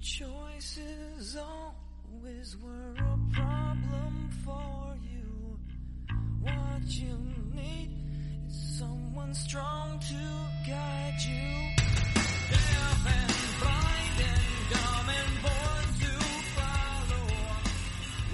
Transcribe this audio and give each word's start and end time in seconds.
Choices 0.00 1.36
always 1.36 2.56
were 2.62 2.94
a 2.98 3.18
problem 3.34 4.30
for 4.44 4.96
you. 5.02 5.58
What 6.40 6.82
you 6.86 7.18
need 7.52 7.90
is 8.46 8.78
someone 8.78 9.34
strong 9.34 9.98
to 9.98 10.70
guide 10.70 11.18
you. 11.26 11.74
Deaf 12.48 13.06
and 13.06 13.34
blind 13.58 14.18
and 14.22 14.70
dumb 14.70 15.08
and 15.18 15.42
born 15.42 15.86
to 15.98 16.12
follow. 16.54 17.26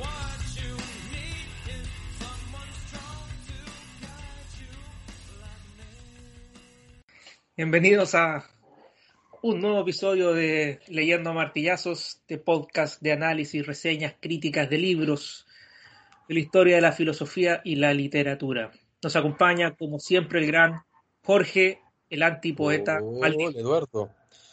What 0.04 0.40
you 0.60 0.74
need 1.16 1.48
is 1.72 1.88
someone 2.20 2.72
strong 2.86 3.28
to 3.48 3.58
guide 4.04 4.52
you 4.60 4.72
like 5.40 5.66
me. 5.78 7.04
Bienvenidos 7.56 8.14
a 8.14 8.44
un 9.44 9.60
nuevo 9.60 9.80
episodio 9.80 10.32
de 10.32 10.80
Leyendo 10.88 11.28
a 11.28 11.34
Martillazos, 11.34 12.22
de 12.26 12.38
podcast 12.38 13.02
de 13.02 13.12
análisis, 13.12 13.66
reseñas, 13.66 14.14
críticas 14.18 14.70
de 14.70 14.78
libros, 14.78 15.44
de 16.26 16.34
la 16.36 16.40
historia 16.40 16.76
de 16.76 16.80
la 16.80 16.92
filosofía 16.92 17.60
y 17.62 17.76
la 17.76 17.92
literatura. 17.92 18.72
Nos 19.02 19.16
acompaña, 19.16 19.76
como 19.76 19.98
siempre, 19.98 20.40
el 20.40 20.46
gran 20.46 20.82
Jorge, 21.22 21.82
el 22.08 22.22
antipoeta 22.22 23.00
Hola, 23.02 23.20
maldito. 23.20 23.60
Eduardo. 23.60 24.10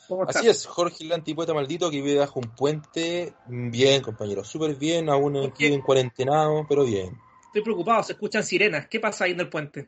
¿Cómo 0.10 0.24
estás? 0.24 0.36
Así 0.36 0.50
es, 0.50 0.66
Jorge, 0.66 1.06
el 1.06 1.14
antipoeta 1.14 1.54
maldito 1.54 1.90
que 1.90 2.02
vive 2.02 2.20
bajo 2.20 2.42
un 2.42 2.54
puente. 2.54 3.34
Bien, 3.48 4.02
compañero, 4.02 4.44
súper 4.44 4.76
bien, 4.76 5.08
aún 5.08 5.34
¿Por 5.36 5.46
aquí 5.52 5.68
en 5.68 5.80
cuarentenado, 5.80 6.66
pero 6.68 6.84
bien. 6.84 7.18
Estoy 7.46 7.62
preocupado, 7.62 8.04
se 8.04 8.12
escuchan 8.12 8.44
sirenas. 8.44 8.90
¿Qué 8.90 9.00
pasa 9.00 9.24
ahí 9.24 9.32
en 9.32 9.40
el 9.40 9.48
puente? 9.48 9.88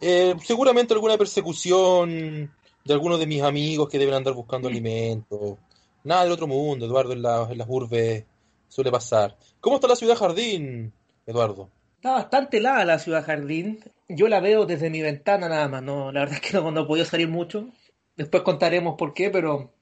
Eh, 0.00 0.36
seguramente 0.40 0.94
alguna 0.94 1.18
persecución 1.18 2.54
de 2.90 2.94
algunos 2.94 3.20
de 3.20 3.26
mis 3.28 3.40
amigos 3.42 3.88
que 3.88 3.98
deben 4.00 4.14
andar 4.14 4.34
buscando 4.34 4.68
Mm. 4.68 4.72
alimentos. 4.72 5.58
Nada 6.02 6.24
del 6.24 6.32
otro 6.32 6.46
mundo, 6.48 6.86
Eduardo, 6.86 7.12
en, 7.12 7.22
la- 7.22 7.46
en 7.48 7.56
las 7.58 7.68
urbes 7.70 8.24
suele 8.68 8.90
pasar. 8.90 9.36
¿Cómo 9.60 9.76
está 9.76 9.86
la 9.86 9.94
ciudad 9.94 10.16
jardín, 10.16 10.92
Eduardo? 11.24 11.70
Está 11.96 12.12
bastante 12.14 12.56
helada 12.56 12.84
la 12.84 12.98
ciudad 12.98 13.24
jardín. 13.24 13.78
Yo 14.08 14.26
la 14.26 14.40
veo 14.40 14.66
desde 14.66 14.90
mi 14.90 15.02
ventana 15.02 15.48
nada 15.48 15.68
más. 15.68 15.82
No, 15.84 16.10
la 16.10 16.20
verdad 16.20 16.36
es 16.42 16.50
que 16.50 16.56
no, 16.56 16.70
no 16.72 16.80
he 16.80 16.86
podido 16.86 17.06
salir 17.06 17.28
mucho. 17.28 17.68
Después 18.16 18.42
contaremos 18.42 18.96
por 18.98 19.14
qué, 19.14 19.30
pero 19.30 19.72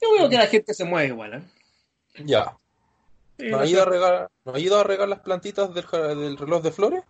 yo 0.00 0.12
veo 0.16 0.28
que 0.28 0.36
la 0.36 0.46
gente 0.46 0.74
se 0.74 0.84
mueve 0.84 1.08
igual. 1.08 1.34
¿eh? 1.34 1.42
Ya. 2.24 2.56
Sí, 3.38 3.46
¿No 3.48 3.56
la 3.56 3.62
ha 3.64 3.66
ido 3.66 3.82
a 3.82 3.86
regar, 3.86 4.30
¿no 4.44 4.54
ha 4.54 4.58
ido 4.60 4.78
a 4.78 4.84
regar 4.84 5.08
las 5.08 5.20
plantitas 5.20 5.74
del, 5.74 5.84
del 6.20 6.36
reloj 6.36 6.62
de 6.62 6.70
flores? 6.70 7.02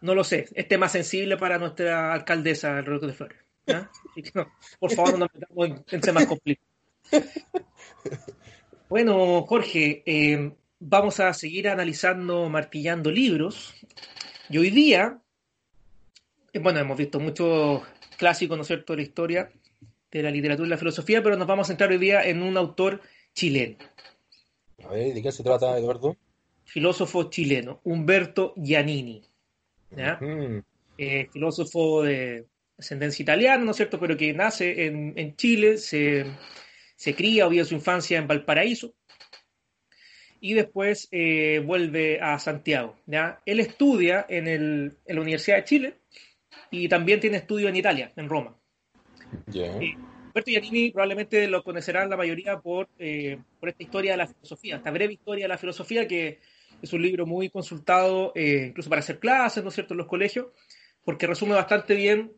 No 0.00 0.14
lo 0.14 0.24
sé, 0.24 0.46
es 0.54 0.68
tema 0.68 0.88
sensible 0.88 1.36
para 1.36 1.58
nuestra 1.58 2.12
alcaldesa, 2.14 2.78
el 2.78 2.86
Roque 2.86 3.06
de 3.08 3.12
Flores. 3.12 3.38
¿Ya? 3.66 3.90
Así 4.10 4.22
que 4.22 4.30
no, 4.34 4.50
por 4.78 4.92
favor, 4.92 5.12
no 5.12 5.18
nos 5.18 5.34
metamos 5.34 5.84
en, 5.92 6.00
temas 6.00 6.26
complicados. 6.26 6.70
Bueno, 8.88 9.42
Jorge, 9.42 10.04
eh, 10.06 10.52
vamos 10.78 11.18
a 11.18 11.32
seguir 11.34 11.68
analizando, 11.68 12.48
martillando 12.48 13.10
libros. 13.10 13.74
Y 14.48 14.58
hoy 14.58 14.70
día, 14.70 15.18
eh, 16.52 16.60
bueno, 16.60 16.78
hemos 16.78 16.96
visto 16.96 17.18
muchos 17.18 17.82
clásicos, 18.16 18.56
¿no 18.56 18.62
es 18.62 18.68
cierto?, 18.68 18.92
de 18.92 18.98
la 18.98 19.02
historia, 19.02 19.50
de 20.10 20.22
la 20.22 20.30
literatura 20.30 20.66
y 20.66 20.70
la 20.70 20.78
filosofía, 20.78 21.22
pero 21.22 21.36
nos 21.36 21.48
vamos 21.48 21.66
a 21.66 21.68
centrar 21.68 21.90
hoy 21.90 21.98
día 21.98 22.22
en 22.22 22.42
un 22.42 22.56
autor 22.56 23.00
chileno, 23.34 23.76
A 24.84 24.88
ver, 24.88 25.12
¿de 25.12 25.22
qué 25.22 25.32
se 25.32 25.42
trata, 25.42 25.76
Eduardo? 25.76 26.16
filósofo 26.66 27.30
chileno, 27.30 27.80
Humberto 27.84 28.52
Giannini. 28.56 29.22
¿ya? 29.90 30.18
Eh, 30.98 31.28
filósofo 31.32 32.02
de 32.02 32.46
ascendencia 32.78 33.22
italiana, 33.22 33.64
¿no 33.64 33.70
es 33.70 33.76
cierto?, 33.76 33.98
pero 33.98 34.16
que 34.16 34.32
nace 34.34 34.86
en, 34.86 35.12
en 35.16 35.34
Chile, 35.36 35.78
se, 35.78 36.26
se 36.94 37.14
cría 37.14 37.46
o 37.46 37.50
vive 37.50 37.64
su 37.64 37.74
infancia 37.74 38.18
en 38.18 38.26
Valparaíso 38.28 38.94
y 40.40 40.54
después 40.54 41.08
eh, 41.10 41.62
vuelve 41.64 42.20
a 42.20 42.38
Santiago. 42.38 42.96
¿ya? 43.06 43.40
Él 43.46 43.60
estudia 43.60 44.26
en, 44.28 44.48
el- 44.48 44.98
en 45.06 45.16
la 45.16 45.22
Universidad 45.22 45.56
de 45.56 45.64
Chile 45.64 45.94
y 46.70 46.88
también 46.88 47.20
tiene 47.20 47.38
estudio 47.38 47.68
en 47.68 47.76
Italia, 47.76 48.12
en 48.16 48.28
Roma. 48.28 48.56
ya. 49.48 49.78
Sí. 49.78 49.94
Roberto 50.34 50.50
Giannini 50.50 50.90
probablemente 50.90 51.48
lo 51.48 51.64
conocerán 51.64 52.10
la 52.10 52.16
mayoría 52.18 52.58
por, 52.60 52.90
eh, 52.98 53.38
por 53.58 53.70
esta 53.70 53.82
historia 53.82 54.10
de 54.12 54.16
la 54.18 54.26
filosofía, 54.26 54.76
esta 54.76 54.90
breve 54.90 55.14
historia 55.14 55.44
de 55.44 55.48
la 55.48 55.56
filosofía, 55.56 56.06
que 56.06 56.40
es 56.82 56.92
un 56.92 57.00
libro 57.00 57.24
muy 57.24 57.48
consultado 57.48 58.32
eh, 58.34 58.66
incluso 58.68 58.90
para 58.90 59.00
hacer 59.00 59.18
clases, 59.18 59.62
¿no 59.62 59.70
es 59.70 59.74
cierto?, 59.74 59.94
en 59.94 59.98
los 59.98 60.06
colegios, 60.06 60.48
porque 61.02 61.26
resume 61.26 61.54
bastante 61.54 61.94
bien 61.94 62.32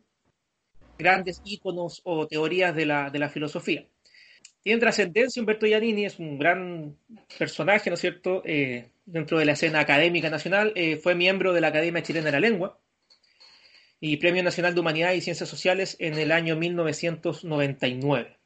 grandes 0.99 1.41
íconos 1.45 2.01
o 2.03 2.27
teorías 2.27 2.75
de 2.75 2.85
la, 2.85 3.09
de 3.09 3.19
la 3.19 3.29
filosofía. 3.29 3.87
Tiene 4.61 4.81
trascendencia 4.81 5.41
Humberto 5.41 5.65
Giannini, 5.65 6.05
es 6.05 6.19
un 6.19 6.37
gran 6.37 6.97
personaje, 7.37 7.89
¿no 7.89 7.93
es 7.93 8.01
cierto?, 8.01 8.43
eh, 8.45 8.89
dentro 9.05 9.39
de 9.39 9.45
la 9.45 9.53
escena 9.53 9.79
académica 9.79 10.29
nacional, 10.29 10.73
eh, 10.75 10.97
fue 10.97 11.15
miembro 11.15 11.53
de 11.53 11.61
la 11.61 11.69
Academia 11.69 12.03
Chilena 12.03 12.25
de 12.25 12.31
la 12.33 12.39
Lengua, 12.41 12.77
y 14.01 14.17
Premio 14.17 14.43
Nacional 14.43 14.73
de 14.75 14.81
Humanidad 14.81 15.13
y 15.13 15.21
Ciencias 15.21 15.49
Sociales 15.49 15.95
en 15.99 16.17
el 16.17 16.31
año 16.31 16.55
1999. 16.55 18.37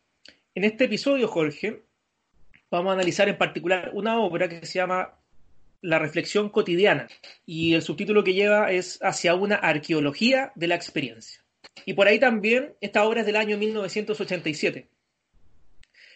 En 0.55 0.63
este 0.63 0.85
episodio, 0.85 1.27
Jorge, 1.27 1.83
vamos 2.71 2.91
a 2.91 2.93
analizar 2.93 3.27
en 3.27 3.37
particular 3.37 3.91
una 3.93 4.19
obra 4.19 4.47
que 4.47 4.65
se 4.65 4.79
llama 4.79 5.15
La 5.81 5.99
Reflexión 5.99 6.49
Cotidiana 6.49 7.07
y 7.45 7.73
el 7.73 7.81
subtítulo 7.81 8.23
que 8.23 8.33
lleva 8.33 8.71
es 8.71 8.99
Hacia 9.01 9.35
una 9.35 9.55
arqueología 9.55 10.51
de 10.55 10.67
la 10.67 10.75
experiencia. 10.75 11.42
Y 11.85 11.93
por 11.93 12.07
ahí 12.07 12.19
también, 12.19 12.73
esta 12.81 13.03
obra 13.03 13.21
es 13.21 13.25
del 13.25 13.35
año 13.35 13.57
1987. 13.57 14.87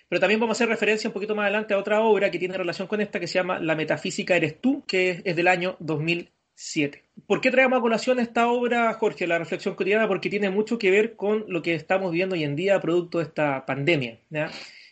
Pero 0.10 0.20
también 0.22 0.40
vamos 0.40 0.56
a 0.56 0.58
hacer 0.58 0.70
referencia 0.70 1.10
un 1.10 1.14
poquito 1.14 1.36
más 1.36 1.44
adelante 1.44 1.74
a 1.74 1.78
otra 1.78 2.02
obra 2.02 2.32
que 2.32 2.40
tiene 2.40 2.58
relación 2.58 2.88
con 2.88 3.02
esta 3.02 3.20
que 3.20 3.28
se 3.28 3.36
llama 3.36 3.60
La 3.60 3.76
Metafísica 3.76 4.36
Eres 4.36 4.62
Tú, 4.62 4.84
que 4.86 5.22
es 5.24 5.36
del 5.36 5.48
año 5.48 5.76
2007. 5.80 7.04
¿Por 7.26 7.42
qué 7.42 7.52
traemos 7.52 7.80
a 7.80 7.82
colación 7.82 8.20
esta 8.20 8.48
obra, 8.48 8.94
Jorge, 8.94 9.28
La 9.28 9.38
Reflexión 9.38 9.76
Cotidiana? 9.76 10.08
Porque 10.08 10.30
tiene 10.30 10.50
mucho 10.50 10.78
que 10.78 10.92
ver 10.92 11.16
con 11.16 11.44
lo 11.50 11.62
que 11.62 11.76
estamos 11.76 12.12
viviendo 12.12 12.36
hoy 12.36 12.46
en 12.46 12.56
día 12.56 12.80
producto 12.80 13.18
de 13.18 13.26
esta 13.26 13.66
pandemia. 13.66 14.20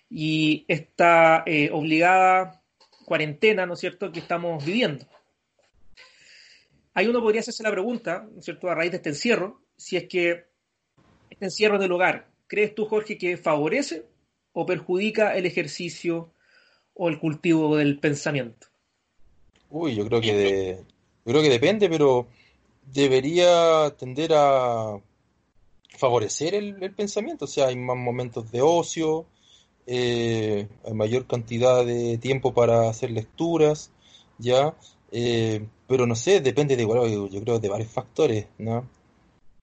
Y 0.10 0.66
esta 0.68 1.44
eh, 1.46 1.70
obligada 1.72 2.62
cuarentena, 3.06 3.66
¿no 3.66 3.76
es 3.76 3.80
cierto?, 3.80 4.12
que 4.12 4.20
estamos 4.20 4.66
viviendo. 4.66 5.06
Ahí 6.94 7.08
uno 7.08 7.22
podría 7.22 7.42
hacerse 7.42 7.64
la 7.64 7.72
pregunta, 7.72 8.28
¿no 8.32 8.40
es 8.40 8.46
cierto?, 8.46 8.70
a 8.70 8.76
raíz 8.76 8.92
de 8.92 8.98
este 8.98 9.10
encierro, 9.10 9.62
si 9.78 9.98
es 9.98 10.08
que 10.08 10.46
este 11.30 11.46
encierro 11.46 11.78
del 11.80 11.92
hogar, 11.92 12.30
¿crees 12.48 12.76
tú, 12.76 12.86
Jorge, 12.86 13.18
que 13.18 13.38
favorece 13.38 14.06
o 14.54 14.66
perjudica 14.66 15.36
el 15.36 15.46
ejercicio 15.46 16.32
o 16.94 17.10
el 17.10 17.20
cultivo 17.20 17.76
del 17.78 18.00
pensamiento? 18.00 18.68
Uy, 19.70 19.96
yo 19.96 20.06
creo 20.08 20.22
que 20.22 20.34
de- 20.34 20.86
yo 21.26 21.32
creo 21.32 21.42
que 21.42 21.50
depende, 21.50 21.90
pero 21.90 22.28
debería 22.94 23.94
tender 23.98 24.32
a 24.34 25.02
favorecer 25.98 26.56
el, 26.56 26.94
pensamiento. 26.94 27.46
O 27.46 27.48
sea, 27.48 27.68
hay 27.68 27.76
más 27.76 27.98
momentos 27.98 28.52
de 28.52 28.62
ocio, 28.62 29.26
eh, 29.88 30.68
hay 30.86 30.94
mayor 30.94 31.26
cantidad 31.28 31.86
de 31.86 32.18
tiempo 32.18 32.54
para 32.54 32.90
hacer 32.90 33.12
lecturas, 33.12 33.92
ya. 34.38 34.76
Eh, 35.12 35.66
pero 35.88 36.08
no 36.08 36.16
sé, 36.16 36.42
depende 36.42 36.76
de 36.76 36.84
igual, 36.84 37.30
yo 37.30 37.42
creo 37.42 37.60
de 37.60 37.70
varios 37.70 37.90
factores, 37.92 38.48
¿no? 38.58 38.88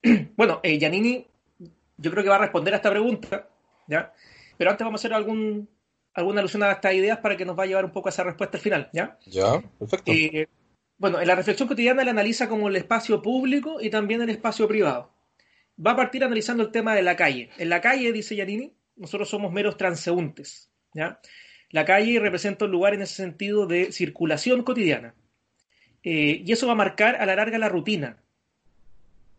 Bueno, 0.36 0.60
eh, 0.62 0.78
Giannini, 0.78 1.26
yo 1.96 2.10
creo 2.10 2.22
que 2.22 2.28
va 2.28 2.36
a 2.36 2.40
responder 2.40 2.74
a 2.74 2.76
esta 2.76 2.90
pregunta, 2.90 3.48
¿ya? 3.86 4.12
Pero 4.56 4.70
antes 4.70 4.84
vamos 4.84 5.00
a 5.00 5.02
hacer 5.02 5.14
algún, 5.14 5.68
alguna 6.14 6.40
alusión 6.40 6.62
a 6.62 6.72
estas 6.72 6.94
ideas 6.94 7.18
para 7.18 7.36
que 7.36 7.44
nos 7.44 7.58
va 7.58 7.64
a 7.64 7.66
llevar 7.66 7.84
un 7.84 7.92
poco 7.92 8.08
a 8.08 8.10
esa 8.10 8.24
respuesta 8.24 8.56
al 8.56 8.62
final, 8.62 8.90
¿ya? 8.92 9.18
Ya, 9.26 9.62
perfecto. 9.78 10.12
Eh, 10.12 10.48
bueno, 10.98 11.20
en 11.20 11.26
la 11.26 11.34
reflexión 11.34 11.68
cotidiana 11.68 12.04
la 12.04 12.10
analiza 12.10 12.48
como 12.48 12.68
el 12.68 12.76
espacio 12.76 13.22
público 13.22 13.80
y 13.80 13.90
también 13.90 14.22
el 14.22 14.30
espacio 14.30 14.68
privado. 14.68 15.12
Va 15.84 15.92
a 15.92 15.96
partir 15.96 16.22
analizando 16.22 16.62
el 16.62 16.70
tema 16.70 16.94
de 16.94 17.02
la 17.02 17.16
calle. 17.16 17.50
En 17.58 17.68
la 17.68 17.80
calle, 17.80 18.12
dice 18.12 18.34
Giannini, 18.34 18.72
nosotros 18.96 19.28
somos 19.28 19.52
meros 19.52 19.76
transeúntes, 19.76 20.70
¿ya? 20.94 21.20
La 21.70 21.84
calle 21.86 22.20
representa 22.20 22.66
un 22.66 22.70
lugar 22.70 22.94
en 22.94 23.02
ese 23.02 23.14
sentido 23.14 23.66
de 23.66 23.92
circulación 23.92 24.62
cotidiana. 24.62 25.14
Eh, 26.02 26.42
y 26.44 26.52
eso 26.52 26.66
va 26.66 26.72
a 26.72 26.76
marcar 26.76 27.16
a 27.16 27.26
la 27.26 27.34
larga 27.34 27.58
la 27.58 27.68
rutina, 27.68 28.21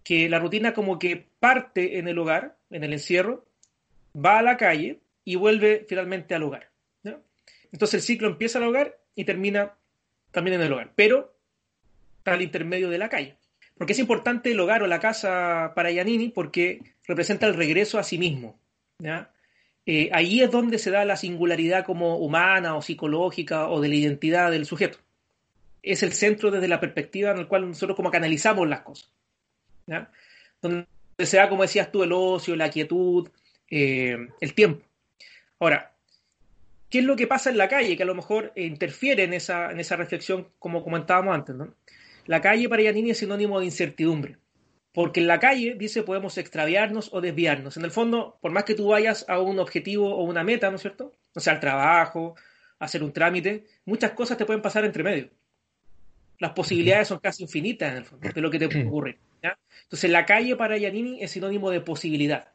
que 0.03 0.29
la 0.29 0.39
rutina 0.39 0.73
como 0.73 0.99
que 0.99 1.27
parte 1.39 1.97
en 1.97 2.07
el 2.07 2.17
hogar, 2.17 2.57
en 2.69 2.83
el 2.83 2.93
encierro, 2.93 3.45
va 4.13 4.39
a 4.39 4.43
la 4.43 4.57
calle 4.57 4.99
y 5.23 5.35
vuelve 5.35 5.85
finalmente 5.87 6.35
al 6.35 6.43
hogar. 6.43 6.69
Entonces 7.71 7.95
el 7.95 8.01
ciclo 8.01 8.27
empieza 8.27 8.59
al 8.59 8.65
hogar 8.65 8.99
y 9.15 9.25
termina 9.25 9.73
también 10.31 10.55
en 10.55 10.67
el 10.67 10.73
hogar, 10.73 10.91
pero 10.95 11.35
al 12.23 12.41
intermedio 12.41 12.89
de 12.89 12.99
la 12.99 13.09
calle. 13.09 13.35
Porque 13.77 13.93
es 13.93 13.99
importante 13.99 14.51
el 14.51 14.59
hogar 14.59 14.83
o 14.83 14.87
la 14.87 14.99
casa 14.99 15.73
para 15.75 15.89
Giannini 15.91 16.29
porque 16.29 16.81
representa 17.07 17.47
el 17.47 17.55
regreso 17.55 17.97
a 17.97 18.03
sí 18.03 18.19
mismo. 18.19 18.59
¿ya? 18.99 19.31
Eh, 19.85 20.09
ahí 20.13 20.41
es 20.41 20.51
donde 20.51 20.77
se 20.77 20.91
da 20.91 21.03
la 21.03 21.17
singularidad 21.17 21.83
como 21.83 22.17
humana 22.17 22.75
o 22.75 22.81
psicológica 22.81 23.67
o 23.69 23.81
de 23.81 23.89
la 23.89 23.95
identidad 23.95 24.51
del 24.51 24.65
sujeto. 24.65 24.99
Es 25.81 26.03
el 26.03 26.13
centro 26.13 26.51
desde 26.51 26.67
la 26.67 26.79
perspectiva 26.79 27.31
en 27.31 27.39
el 27.39 27.47
cual 27.47 27.67
nosotros 27.67 27.95
como 27.95 28.11
canalizamos 28.11 28.67
las 28.67 28.81
cosas. 28.81 29.11
¿Ya? 29.87 30.11
Donde 30.61 30.87
se 31.19 31.37
da, 31.37 31.49
como 31.49 31.63
decías 31.63 31.91
tú, 31.91 32.03
el 32.03 32.11
ocio, 32.11 32.55
la 32.55 32.69
quietud, 32.69 33.29
eh, 33.69 34.17
el 34.39 34.53
tiempo. 34.53 34.85
Ahora, 35.59 35.93
¿qué 36.89 36.99
es 36.99 37.05
lo 37.05 37.15
que 37.15 37.27
pasa 37.27 37.49
en 37.49 37.57
la 37.57 37.69
calle? 37.69 37.95
Que 37.97 38.03
a 38.03 38.07
lo 38.07 38.15
mejor 38.15 38.51
eh, 38.55 38.63
interfiere 38.63 39.23
en 39.23 39.33
esa, 39.33 39.71
en 39.71 39.79
esa 39.79 39.95
reflexión, 39.95 40.49
como 40.59 40.83
comentábamos 40.83 41.33
antes. 41.33 41.55
¿no? 41.55 41.73
La 42.25 42.41
calle 42.41 42.69
para 42.69 42.81
Giannini 42.81 43.11
es 43.11 43.17
sinónimo 43.19 43.59
de 43.59 43.65
incertidumbre. 43.65 44.37
Porque 44.93 45.21
en 45.21 45.27
la 45.27 45.39
calle, 45.39 45.73
dice, 45.75 46.03
podemos 46.03 46.37
extraviarnos 46.37 47.09
o 47.13 47.19
desviarnos. 47.19 47.77
En 47.77 47.83
el 47.83 47.89
fondo, 47.91 48.37
por 48.41 48.51
más 48.51 48.63
que 48.63 48.75
tú 48.75 48.89
vayas 48.89 49.25
a 49.27 49.39
un 49.39 49.57
objetivo 49.57 50.15
o 50.15 50.23
una 50.23 50.43
meta, 50.43 50.69
¿no 50.69 50.75
es 50.75 50.81
cierto? 50.81 51.13
O 51.33 51.39
sea, 51.39 51.53
al 51.53 51.59
trabajo, 51.59 52.35
hacer 52.77 53.01
un 53.01 53.11
trámite, 53.11 53.65
muchas 53.85 54.11
cosas 54.11 54.37
te 54.37 54.45
pueden 54.45 54.61
pasar 54.61 54.85
entre 54.85 55.03
medio. 55.03 55.29
Las 56.37 56.51
posibilidades 56.51 57.07
son 57.07 57.19
casi 57.19 57.41
infinitas 57.43 57.91
en 57.91 57.97
el 57.97 58.05
fondo 58.05 58.29
de 58.29 58.41
lo 58.41 58.51
que 58.51 58.59
te 58.59 58.67
puede 58.69 58.85
ocurrir. 58.85 59.17
¿Ya? 59.43 59.59
Entonces, 59.83 60.09
la 60.09 60.25
calle 60.25 60.55
para 60.55 60.77
Giannini 60.77 61.21
es 61.21 61.31
sinónimo 61.31 61.69
de 61.69 61.81
posibilidad. 61.81 62.53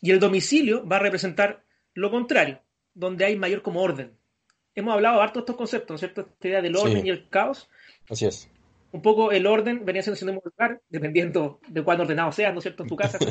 Y 0.00 0.10
el 0.10 0.18
domicilio 0.18 0.86
va 0.86 0.96
a 0.96 1.00
representar 1.00 1.64
lo 1.94 2.10
contrario, 2.10 2.60
donde 2.94 3.24
hay 3.24 3.36
mayor 3.36 3.62
como 3.62 3.80
orden. 3.82 4.16
Hemos 4.74 4.94
hablado 4.94 5.20
harto 5.20 5.40
de 5.40 5.42
estos 5.42 5.56
conceptos, 5.56 5.90
¿no 5.90 5.94
es 5.96 6.00
cierto? 6.00 6.22
Esta 6.22 6.48
idea 6.48 6.62
del 6.62 6.74
orden 6.76 7.02
Sí. 7.02 7.06
y 7.06 7.10
el 7.10 7.28
caos. 7.28 7.68
Así 8.08 8.26
es. 8.26 8.48
Un 8.90 9.02
poco 9.02 9.30
el 9.32 9.46
orden 9.46 9.84
venía 9.84 10.02
siendo 10.02 10.16
sinónimo 10.18 10.42
de 10.44 10.50
lugar, 10.50 10.80
dependiendo 10.88 11.60
de 11.68 11.82
cuán 11.82 12.00
ordenado 12.00 12.32
seas, 12.32 12.52
¿no 12.52 12.58
es 12.58 12.64
cierto? 12.64 12.82
En 12.82 12.88
tu 12.88 12.96
casa. 12.96 13.18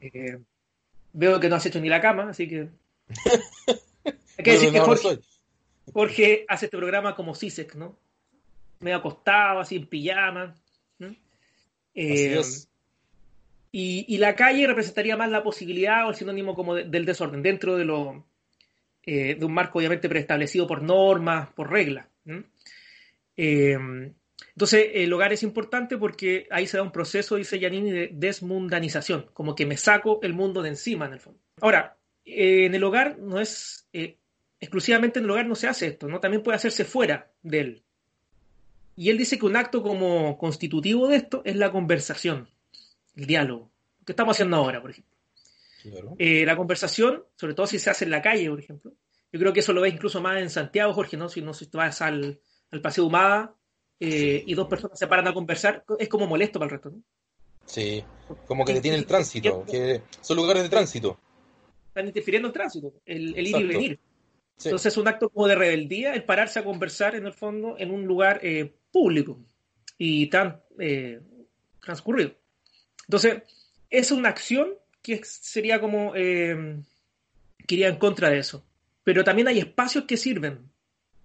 Eh, 0.00 0.38
veo 1.12 1.40
que 1.40 1.48
no 1.48 1.56
has 1.56 1.66
hecho 1.66 1.80
ni 1.80 1.88
la 1.88 2.00
cama, 2.00 2.28
así 2.28 2.46
que. 2.46 2.68
Hay 4.38 4.44
que 4.44 4.52
decir 4.52 4.70
que 4.70 4.78
no, 4.78 4.86
no 4.86 4.94
Jorge. 4.96 5.20
Jorge 5.92 6.44
hace 6.48 6.66
este 6.66 6.76
programa 6.76 7.16
como 7.16 7.34
Sisek, 7.34 7.74
¿no? 7.74 7.98
Medio 8.78 8.98
acostado, 8.98 9.58
así 9.60 9.76
en 9.76 9.86
pijama. 9.88 10.54
¿no? 10.98 11.16
Eh, 11.98 12.34
y, 13.72 14.04
y 14.08 14.18
la 14.18 14.36
calle 14.36 14.66
representaría 14.66 15.16
más 15.16 15.30
la 15.30 15.42
posibilidad 15.42 16.06
o 16.06 16.10
el 16.10 16.16
sinónimo 16.16 16.54
como 16.54 16.74
de- 16.74 16.84
del 16.84 17.04
desorden, 17.04 17.42
dentro 17.42 17.76
de, 17.76 17.84
lo, 17.84 18.26
eh, 19.04 19.34
de 19.34 19.44
un 19.44 19.52
marco 19.52 19.78
obviamente 19.78 20.08
preestablecido 20.08 20.66
por 20.66 20.82
normas, 20.82 21.48
por 21.52 21.70
reglas. 21.70 22.06
Eh, 23.36 23.76
entonces, 24.54 24.86
el 24.94 25.12
hogar 25.12 25.32
es 25.32 25.42
importante 25.42 25.96
porque 25.98 26.46
ahí 26.50 26.66
se 26.66 26.76
da 26.76 26.82
un 26.82 26.92
proceso, 26.92 27.36
dice 27.36 27.58
Giannini, 27.58 27.90
de 27.90 28.10
desmundanización, 28.12 29.26
como 29.32 29.54
que 29.54 29.66
me 29.66 29.76
saco 29.76 30.20
el 30.22 30.32
mundo 30.34 30.62
de 30.62 30.70
encima, 30.70 31.06
en 31.06 31.12
el 31.14 31.20
fondo. 31.20 31.40
Ahora, 31.60 31.96
en 32.24 32.74
el 32.74 32.84
hogar 32.84 33.18
no 33.18 33.40
es, 33.40 33.88
exclusivamente 34.60 35.18
en 35.18 35.24
el 35.26 35.30
hogar 35.30 35.46
no 35.46 35.54
se 35.54 35.68
hace 35.68 35.86
esto, 35.88 36.08
¿no? 36.08 36.20
También 36.20 36.42
puede 36.42 36.56
hacerse 36.56 36.84
fuera 36.84 37.30
de 37.42 37.60
él. 37.60 37.82
Y 38.96 39.10
él 39.10 39.18
dice 39.18 39.38
que 39.38 39.46
un 39.46 39.56
acto 39.56 39.82
como 39.82 40.38
constitutivo 40.38 41.06
de 41.08 41.16
esto 41.16 41.42
es 41.44 41.54
la 41.56 41.70
conversación, 41.70 42.48
el 43.14 43.26
diálogo, 43.26 43.70
que 44.04 44.12
estamos 44.12 44.34
haciendo 44.34 44.56
ahora, 44.56 44.80
por 44.80 44.90
ejemplo. 44.90 45.14
Claro. 45.82 46.16
Eh, 46.18 46.44
la 46.44 46.56
conversación, 46.56 47.24
sobre 47.36 47.54
todo 47.54 47.66
si 47.66 47.78
se 47.78 47.90
hace 47.90 48.06
en 48.06 48.10
la 48.10 48.22
calle, 48.22 48.48
por 48.48 48.58
ejemplo. 48.58 48.92
Yo 49.32 49.40
creo 49.40 49.52
que 49.52 49.60
eso 49.60 49.72
lo 49.72 49.82
ves 49.82 49.92
incluso 49.92 50.20
más 50.20 50.40
en 50.40 50.50
Santiago, 50.50 50.94
Jorge, 50.94 51.16
¿no? 51.16 51.28
Si 51.28 51.42
no 51.42 51.52
si 51.52 51.66
tú 51.66 51.78
vas 51.78 52.00
al, 52.00 52.40
al 52.70 52.80
Paseo 52.80 53.04
Humada 53.04 53.54
eh, 54.00 54.42
y 54.46 54.54
dos 54.54 54.66
personas 54.66 54.98
se 54.98 55.06
paran 55.06 55.28
a 55.28 55.34
conversar, 55.34 55.84
es 55.98 56.08
como 56.08 56.26
molesto 56.26 56.58
para 56.58 56.66
el 56.66 56.72
resto, 56.72 56.90
¿no? 56.90 57.02
Sí. 57.66 58.02
Como 58.46 58.64
que 58.64 58.74
detiene 58.74 58.96
el 58.96 59.06
tránsito, 59.06 59.64
que 59.64 60.02
son 60.20 60.36
lugares 60.36 60.62
de 60.62 60.68
tránsito. 60.68 61.18
Están 61.88 62.06
interfiriendo 62.06 62.48
el 62.48 62.54
tránsito, 62.54 62.94
el, 63.04 63.36
el 63.36 63.46
ir 63.46 63.56
y 63.56 63.64
venir. 63.64 64.00
Sí. 64.56 64.68
Entonces 64.68 64.92
es 64.92 64.96
un 64.96 65.08
acto 65.08 65.28
como 65.28 65.46
de 65.48 65.54
rebeldía 65.54 66.14
el 66.14 66.24
pararse 66.24 66.58
a 66.58 66.64
conversar 66.64 67.14
en 67.14 67.26
el 67.26 67.32
fondo 67.32 67.76
en 67.78 67.90
un 67.90 68.06
lugar 68.06 68.40
eh, 68.42 68.74
público 68.96 69.38
y 69.98 70.26
tan 70.28 70.60
eh, 70.78 71.20
transcurrido. 71.84 72.32
Entonces, 73.06 73.42
es 73.90 74.10
una 74.10 74.30
acción 74.30 74.68
que 75.02 75.20
sería 75.24 75.80
como 75.80 76.12
eh, 76.16 76.56
que 77.66 77.74
iría 77.74 77.88
en 77.88 77.96
contra 77.98 78.30
de 78.30 78.38
eso. 78.38 78.64
Pero 79.04 79.22
también 79.22 79.48
hay 79.48 79.58
espacios 79.58 80.04
que 80.04 80.16
sirven. 80.16 80.58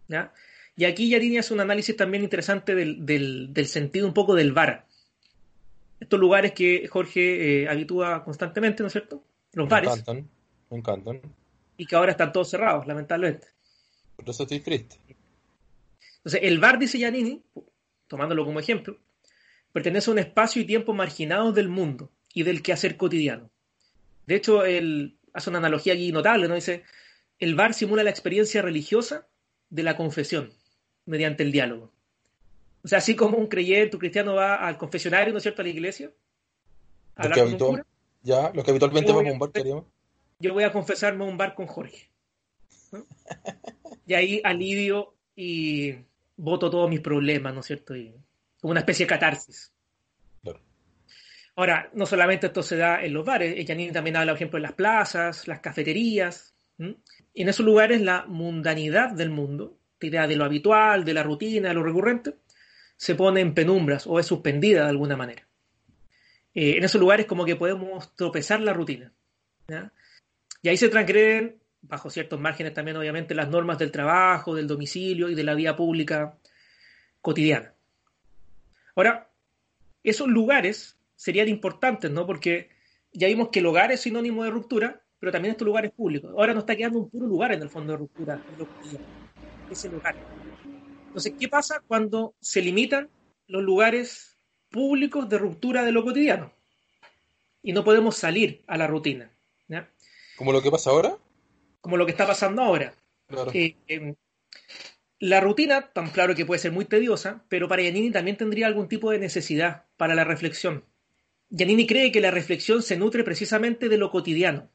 ¿ya? 0.07 0.33
Y 0.75 0.83
aquí 0.85 1.09
Yarini 1.09 1.37
hace 1.37 1.53
un 1.53 1.61
análisis 1.61 1.95
también 1.95 2.23
interesante 2.23 2.75
del, 2.75 3.05
del- 3.05 3.53
del 3.53 3.67
sentido 3.67 4.05
un 4.05 4.13
poco 4.13 4.35
del 4.35 4.51
bar. 4.51 4.85
Estos 5.99 6.19
lugares 6.19 6.51
que 6.53 6.87
Jorge 6.87 7.23
eh, 7.63 7.69
habitúa 7.69 8.23
constantemente, 8.23 8.83
¿no 8.83 8.87
es 8.87 8.93
cierto? 8.93 9.23
Los 9.53 9.65
Me 9.67 9.71
bares. 9.71 9.91
encantan, 9.91 10.29
me 10.69 10.77
encantan. 10.77 11.21
Y 11.77 11.85
que 11.85 11.95
ahora 11.95 12.11
están 12.11 12.31
todos 12.33 12.49
cerrados, 12.49 12.85
lamentablemente. 12.87 13.47
Por 14.17 14.29
eso 14.29 14.43
estoy 14.43 14.59
triste. 14.59 14.95
Entonces, 16.23 16.41
el 16.43 16.59
bar, 16.59 16.77
dice 16.77 16.97
Giannini, 16.97 17.43
tomándolo 18.07 18.45
como 18.45 18.59
ejemplo, 18.59 18.97
pertenece 19.71 20.09
a 20.09 20.13
un 20.13 20.19
espacio 20.19 20.61
y 20.61 20.65
tiempo 20.65 20.93
marginados 20.93 21.55
del 21.55 21.69
mundo 21.69 22.11
y 22.33 22.43
del 22.43 22.61
quehacer 22.61 22.97
cotidiano. 22.97 23.49
De 24.27 24.35
hecho, 24.35 24.63
él 24.63 25.17
hace 25.33 25.49
una 25.49 25.59
analogía 25.59 25.93
aquí 25.93 26.11
notable, 26.11 26.47
¿no? 26.47 26.55
Dice, 26.55 26.83
el 27.39 27.55
bar 27.55 27.73
simula 27.73 28.03
la 28.03 28.09
experiencia 28.09 28.61
religiosa 28.61 29.27
de 29.69 29.83
la 29.83 29.97
confesión 29.97 30.53
mediante 31.05 31.43
el 31.43 31.51
diálogo. 31.51 31.91
O 32.83 32.87
sea, 32.87 32.99
así 32.99 33.15
como 33.15 33.37
un 33.37 33.47
creyente, 33.47 33.95
un 33.95 33.99
cristiano 33.99 34.35
va 34.35 34.55
al 34.55 34.77
confesionario, 34.77 35.31
¿no 35.31 35.37
es 35.37 35.43
cierto?, 35.43 35.61
a 35.61 35.65
la 35.65 35.69
iglesia, 35.69 36.11
a 37.15 37.29
que, 37.29 37.57
cura, 37.57 37.85
ya, 38.21 38.51
los 38.53 38.63
que 38.63 38.71
habitualmente 38.71 39.11
vamos 39.11 39.27
a 39.27 39.33
un 39.33 39.39
bar, 39.39 39.51
¿qué 39.51 39.59
haríamos? 39.61 39.85
yo 40.39 40.53
voy 40.53 40.63
a 40.63 40.71
confesarme 40.71 41.23
a 41.23 41.27
un 41.27 41.37
bar 41.37 41.55
con 41.55 41.67
Jorge. 41.67 42.09
¿no? 42.91 43.05
Y 44.07 44.13
ahí 44.13 44.41
alivio 44.43 45.13
y 45.35 45.95
voto 46.41 46.69
todos 46.69 46.89
mis 46.89 47.01
problemas, 47.01 47.53
¿no 47.53 47.59
es 47.59 47.67
cierto? 47.67 47.95
Y 47.95 48.13
como 48.59 48.71
una 48.71 48.79
especie 48.79 49.05
de 49.05 49.09
catarsis. 49.09 49.71
Claro. 50.41 50.59
Ahora, 51.55 51.89
no 51.93 52.05
solamente 52.05 52.47
esto 52.47 52.63
se 52.63 52.77
da 52.77 53.03
en 53.03 53.13
los 53.13 53.25
bares, 53.25 53.65
Janine 53.67 53.91
también 53.91 54.15
habla, 54.15 54.33
por 54.33 54.37
ejemplo, 54.37 54.57
en 54.57 54.63
las 54.63 54.73
plazas, 54.73 55.47
las 55.47 55.59
cafeterías. 55.59 56.53
en 56.77 56.97
esos 57.49 57.65
lugares 57.65 58.01
la 58.01 58.25
mundanidad 58.25 59.11
del 59.11 59.29
mundo, 59.29 59.77
la 59.99 60.07
idea 60.07 60.27
de 60.27 60.35
lo 60.35 60.45
habitual, 60.45 61.05
de 61.05 61.13
la 61.13 61.21
rutina, 61.21 61.69
de 61.69 61.75
lo 61.75 61.83
recurrente, 61.83 62.35
se 62.97 63.13
pone 63.13 63.41
en 63.41 63.53
penumbras 63.53 64.07
o 64.07 64.19
es 64.19 64.25
suspendida 64.25 64.83
de 64.83 64.89
alguna 64.89 65.15
manera. 65.15 65.47
Eh, 66.55 66.77
en 66.77 66.83
esos 66.83 66.99
lugares 66.99 67.27
como 67.27 67.45
que 67.45 67.55
podemos 67.55 68.15
tropezar 68.15 68.61
la 68.61 68.73
rutina. 68.73 69.13
¿ya? 69.67 69.93
Y 70.63 70.69
ahí 70.69 70.77
se 70.77 70.89
transgreden, 70.89 71.60
bajo 71.81 72.09
ciertos 72.09 72.39
márgenes 72.39 72.73
también 72.73 72.97
obviamente, 72.97 73.35
las 73.35 73.49
normas 73.49 73.77
del 73.77 73.91
trabajo, 73.91 74.55
del 74.55 74.67
domicilio 74.67 75.29
y 75.29 75.35
de 75.35 75.43
la 75.43 75.55
vida 75.55 75.75
pública 75.75 76.37
cotidiana. 77.21 77.73
Ahora, 78.95 79.29
esos 80.03 80.27
lugares 80.27 80.97
serían 81.15 81.47
importantes, 81.47 82.11
¿no? 82.11 82.25
Porque 82.25 82.69
ya 83.13 83.27
vimos 83.27 83.49
que 83.49 83.59
el 83.59 83.65
hogar 83.65 83.91
es 83.91 84.01
sinónimo 84.01 84.43
de 84.43 84.49
ruptura, 84.49 85.01
pero 85.19 85.31
también 85.31 85.51
estos 85.51 85.65
lugares 85.65 85.91
públicos. 85.91 86.31
Ahora 86.31 86.53
nos 86.53 86.63
está 86.63 86.75
quedando 86.75 86.99
un 86.99 87.09
puro 87.09 87.27
lugar 87.27 87.51
en 87.51 87.61
el 87.61 87.69
fondo 87.69 87.93
de 87.93 87.97
ruptura, 87.97 88.41
ese 89.69 89.89
lugar. 89.89 90.15
Entonces, 91.07 91.33
¿qué 91.39 91.47
pasa 91.47 91.81
cuando 91.87 92.35
se 92.39 92.61
limitan 92.61 93.09
los 93.47 93.61
lugares 93.61 94.37
públicos 94.69 95.27
de 95.29 95.37
ruptura 95.37 95.83
de 95.83 95.91
lo 95.91 96.03
cotidiano? 96.03 96.53
Y 97.61 97.73
no 97.73 97.83
podemos 97.83 98.15
salir 98.15 98.63
a 98.65 98.77
la 98.77 98.87
rutina. 98.87 99.31
¿Como 100.37 100.51
lo 100.51 100.61
que 100.61 100.71
pasa 100.71 100.89
ahora? 100.89 101.17
Como 101.81 101.97
lo 101.97 102.05
que 102.05 102.11
está 102.11 102.25
pasando 102.25 102.61
ahora. 102.61 102.93
Claro. 103.27 103.51
Eh, 103.53 103.75
eh, 103.87 104.13
la 105.19 105.39
rutina, 105.39 105.91
tan 105.93 106.09
claro 106.09 106.33
que 106.35 106.45
puede 106.45 106.59
ser 106.59 106.71
muy 106.71 106.85
tediosa, 106.85 107.43
pero 107.47 107.67
para 107.67 107.81
Giannini 107.83 108.11
también 108.11 108.37
tendría 108.37 108.67
algún 108.67 108.87
tipo 108.87 109.11
de 109.11 109.19
necesidad 109.19 109.85
para 109.97 110.15
la 110.15 110.23
reflexión. 110.23 110.83
Giannini 111.49 111.85
cree 111.85 112.11
que 112.11 112.21
la 112.21 112.31
reflexión 112.31 112.81
se 112.81 112.97
nutre 112.97 113.23
precisamente 113.23 113.89
de 113.89 113.97
lo 113.97 114.09
cotidiano. 114.09 114.69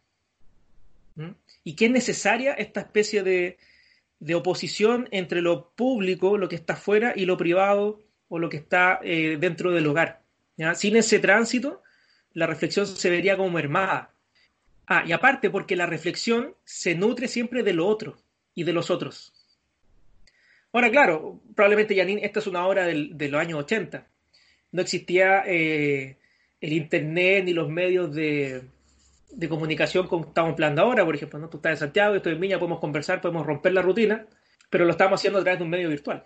¿Mm? 1.17 1.31
Y 1.65 1.75
que 1.75 1.87
es 1.87 1.91
necesaria 1.91 2.53
esta 2.53 2.81
especie 2.81 3.23
de, 3.23 3.59
de 4.21 4.35
oposición 4.35 5.09
entre 5.11 5.43
lo 5.43 5.71
público, 5.71 6.39
lo 6.39 6.49
que 6.49 6.57
está 6.57 6.77
fuera, 6.77 7.13
y 7.17 7.25
lo 7.25 7.37
privado 7.37 8.01
o 8.29 8.39
lo 8.39 8.49
que 8.49 8.59
está 8.59 9.01
eh, 9.03 9.37
dentro 9.39 9.73
del 9.73 9.87
hogar. 9.87 10.23
¿ya? 10.57 10.75
Sin 10.75 10.97
ese 10.97 11.19
tránsito, 11.19 11.83
la 12.33 12.47
reflexión 12.47 12.87
se 12.87 13.11
vería 13.11 13.37
como 13.37 13.51
mermada. 13.51 14.13
Ah, 14.87 15.05
y 15.07 15.13
aparte 15.13 15.51
porque 15.51 15.75
la 15.77 15.87
reflexión 15.87 16.55
se 16.65 16.95
nutre 16.95 17.29
siempre 17.29 17.63
de 17.63 17.73
lo 17.73 17.87
otro 17.87 18.17
y 18.55 18.65
de 18.65 18.73
los 18.73 18.91
otros. 18.91 19.33
Ahora, 20.73 20.91
claro, 20.91 21.41
probablemente 21.55 21.97
Janine, 21.97 22.25
esta 22.25 22.39
es 22.41 22.47
una 22.47 22.67
obra 22.67 22.85
del- 22.87 23.17
de 23.17 23.29
los 23.29 23.41
años 23.41 23.61
80. 23.61 24.07
No 24.73 24.83
existía 24.83 25.43
eh, 25.47 26.19
el 26.61 26.73
Internet 26.73 27.45
ni 27.45 27.53
los 27.53 27.69
medios 27.69 28.15
de, 28.15 28.63
de 29.31 29.49
comunicación 29.49 30.07
como 30.07 30.27
estamos 30.27 30.51
empleando 30.51 30.83
ahora, 30.83 31.05
por 31.05 31.15
ejemplo. 31.15 31.39
¿no? 31.39 31.49
Tú 31.49 31.57
estás 31.59 31.73
en 31.73 31.79
Santiago, 31.79 32.13
yo 32.13 32.19
estoy 32.19 32.35
en 32.35 32.41
Viña, 32.41 32.59
podemos 32.59 32.79
conversar, 32.79 33.21
podemos 33.21 33.47
romper 33.47 33.73
la 33.73 33.83
rutina, 33.83 34.27
pero 34.71 34.85
lo 34.85 34.91
estamos 34.93 35.19
haciendo 35.21 35.39
a 35.39 35.43
través 35.43 35.59
de 35.59 35.65
un 35.65 35.71
medio 35.71 35.89
virtual. 35.89 36.25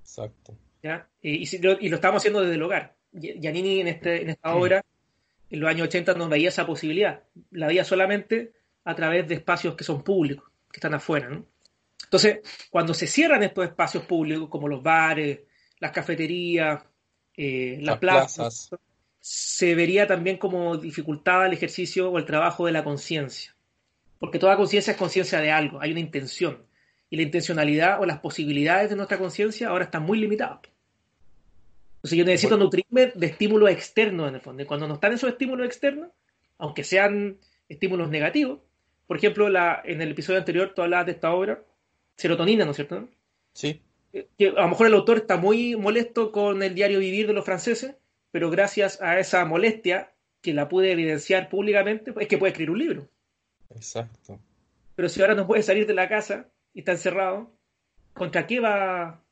Exacto. 0.00 0.56
¿ya? 0.82 1.08
Y, 1.22 1.58
lo, 1.58 1.78
y 1.80 1.88
lo 1.88 1.96
estamos 1.96 2.20
haciendo 2.20 2.40
desde 2.40 2.54
el 2.56 2.62
hogar. 2.62 2.94
Y- 3.12 3.40
Giannini 3.40 3.80
en, 3.80 3.88
este, 3.88 4.22
en 4.22 4.30
esta 4.30 4.54
obra, 4.54 4.84
en 5.52 5.60
los 5.60 5.68
años 5.68 5.88
80, 5.88 6.14
no 6.14 6.30
veía 6.30 6.48
esa 6.48 6.66
posibilidad. 6.66 7.24
La 7.50 7.66
veía 7.66 7.84
solamente 7.84 8.54
a 8.84 8.94
través 8.94 9.28
de 9.28 9.34
espacios 9.34 9.76
que 9.76 9.84
son 9.84 10.02
públicos, 10.02 10.50
que 10.72 10.78
están 10.78 10.94
afuera. 10.94 11.28
¿no? 11.28 11.46
Entonces, 12.04 12.38
cuando 12.70 12.94
se 12.94 13.06
cierran 13.06 13.42
estos 13.42 13.66
espacios 13.66 14.04
públicos, 14.04 14.48
como 14.48 14.66
los 14.66 14.82
bares, 14.82 15.40
las 15.78 15.92
cafeterías, 15.92 16.82
eh, 17.36 17.76
las 17.80 17.86
Las 17.86 17.98
plazas, 17.98 18.34
plazas. 18.68 18.80
se 19.20 19.74
vería 19.74 20.06
también 20.06 20.38
como 20.38 20.78
dificultaba 20.78 21.46
el 21.46 21.52
ejercicio 21.52 22.10
o 22.10 22.16
el 22.16 22.24
trabajo 22.24 22.64
de 22.64 22.72
la 22.72 22.82
conciencia. 22.82 23.54
Porque 24.18 24.38
toda 24.38 24.56
conciencia 24.56 24.92
es 24.92 24.96
conciencia 24.96 25.38
de 25.40 25.50
algo, 25.50 25.82
hay 25.82 25.90
una 25.90 26.00
intención. 26.00 26.64
Y 27.10 27.16
la 27.16 27.22
intencionalidad 27.24 28.00
o 28.00 28.06
las 28.06 28.20
posibilidades 28.20 28.88
de 28.88 28.96
nuestra 28.96 29.18
conciencia 29.18 29.68
ahora 29.68 29.84
están 29.84 30.04
muy 30.04 30.18
limitadas. 30.18 30.60
Entonces 32.02 32.18
yo 32.18 32.24
necesito 32.24 32.56
nutrirme 32.56 33.12
de 33.14 33.26
estímulos 33.26 33.70
externos 33.70 34.28
en 34.28 34.34
el 34.34 34.40
fondo. 34.40 34.60
Y 34.60 34.66
cuando 34.66 34.88
no 34.88 34.94
están 34.94 35.12
esos 35.12 35.30
estímulos 35.30 35.64
externos, 35.64 36.10
aunque 36.58 36.82
sean 36.82 37.38
estímulos 37.68 38.10
negativos, 38.10 38.58
por 39.06 39.18
ejemplo, 39.18 39.48
la, 39.48 39.80
en 39.84 40.02
el 40.02 40.10
episodio 40.10 40.40
anterior 40.40 40.72
tú 40.74 40.82
hablabas 40.82 41.06
de 41.06 41.12
esta 41.12 41.32
obra, 41.32 41.62
Serotonina, 42.16 42.64
¿no 42.64 42.72
es 42.72 42.76
cierto? 42.76 43.08
Sí. 43.52 43.80
Que 44.10 44.48
a 44.48 44.62
lo 44.62 44.68
mejor 44.68 44.88
el 44.88 44.94
autor 44.94 45.18
está 45.18 45.36
muy 45.36 45.76
molesto 45.76 46.32
con 46.32 46.64
el 46.64 46.74
diario 46.74 46.98
vivir 46.98 47.28
de 47.28 47.34
los 47.34 47.44
franceses, 47.44 47.94
pero 48.32 48.50
gracias 48.50 49.00
a 49.00 49.20
esa 49.20 49.44
molestia 49.44 50.12
que 50.40 50.54
la 50.54 50.68
pude 50.68 50.90
evidenciar 50.90 51.48
públicamente, 51.48 52.12
es 52.18 52.26
que 52.26 52.36
puede 52.36 52.50
escribir 52.50 52.70
un 52.70 52.78
libro. 52.80 53.08
Exacto. 53.70 54.40
Pero 54.96 55.08
si 55.08 55.20
ahora 55.20 55.36
no 55.36 55.46
puede 55.46 55.62
salir 55.62 55.86
de 55.86 55.94
la 55.94 56.08
casa 56.08 56.48
y 56.74 56.80
está 56.80 56.92
encerrado, 56.92 57.52
¿contra 58.12 58.48
qué 58.48 58.58
va 58.58 59.22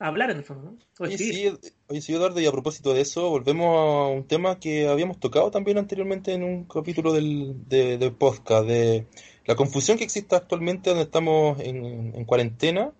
hablar 0.00 0.30
en 0.30 0.38
el 0.38 0.44
fondo? 0.44 0.76
Oye, 0.98 1.16
sí, 1.18 1.52
oye, 1.88 2.00
sí, 2.00 2.14
Eduardo, 2.14 2.40
y 2.40 2.46
a 2.46 2.52
propósito 2.52 2.94
de 2.94 3.02
eso, 3.02 3.28
volvemos 3.30 3.76
a 3.76 4.06
un 4.08 4.26
tema 4.26 4.58
que 4.58 4.88
habíamos 4.88 5.20
tocado 5.20 5.50
también 5.50 5.78
anteriormente 5.78 6.32
en 6.32 6.42
un 6.42 6.64
capítulo 6.64 7.12
del, 7.12 7.68
de, 7.68 7.98
del 7.98 8.12
podcast, 8.12 8.66
de 8.66 9.06
la 9.44 9.54
confusión 9.54 9.98
que 9.98 10.04
existe 10.04 10.34
actualmente 10.34 10.90
donde 10.90 11.04
estamos 11.04 11.60
en, 11.60 12.14
en 12.14 12.24
cuarentena, 12.24 12.92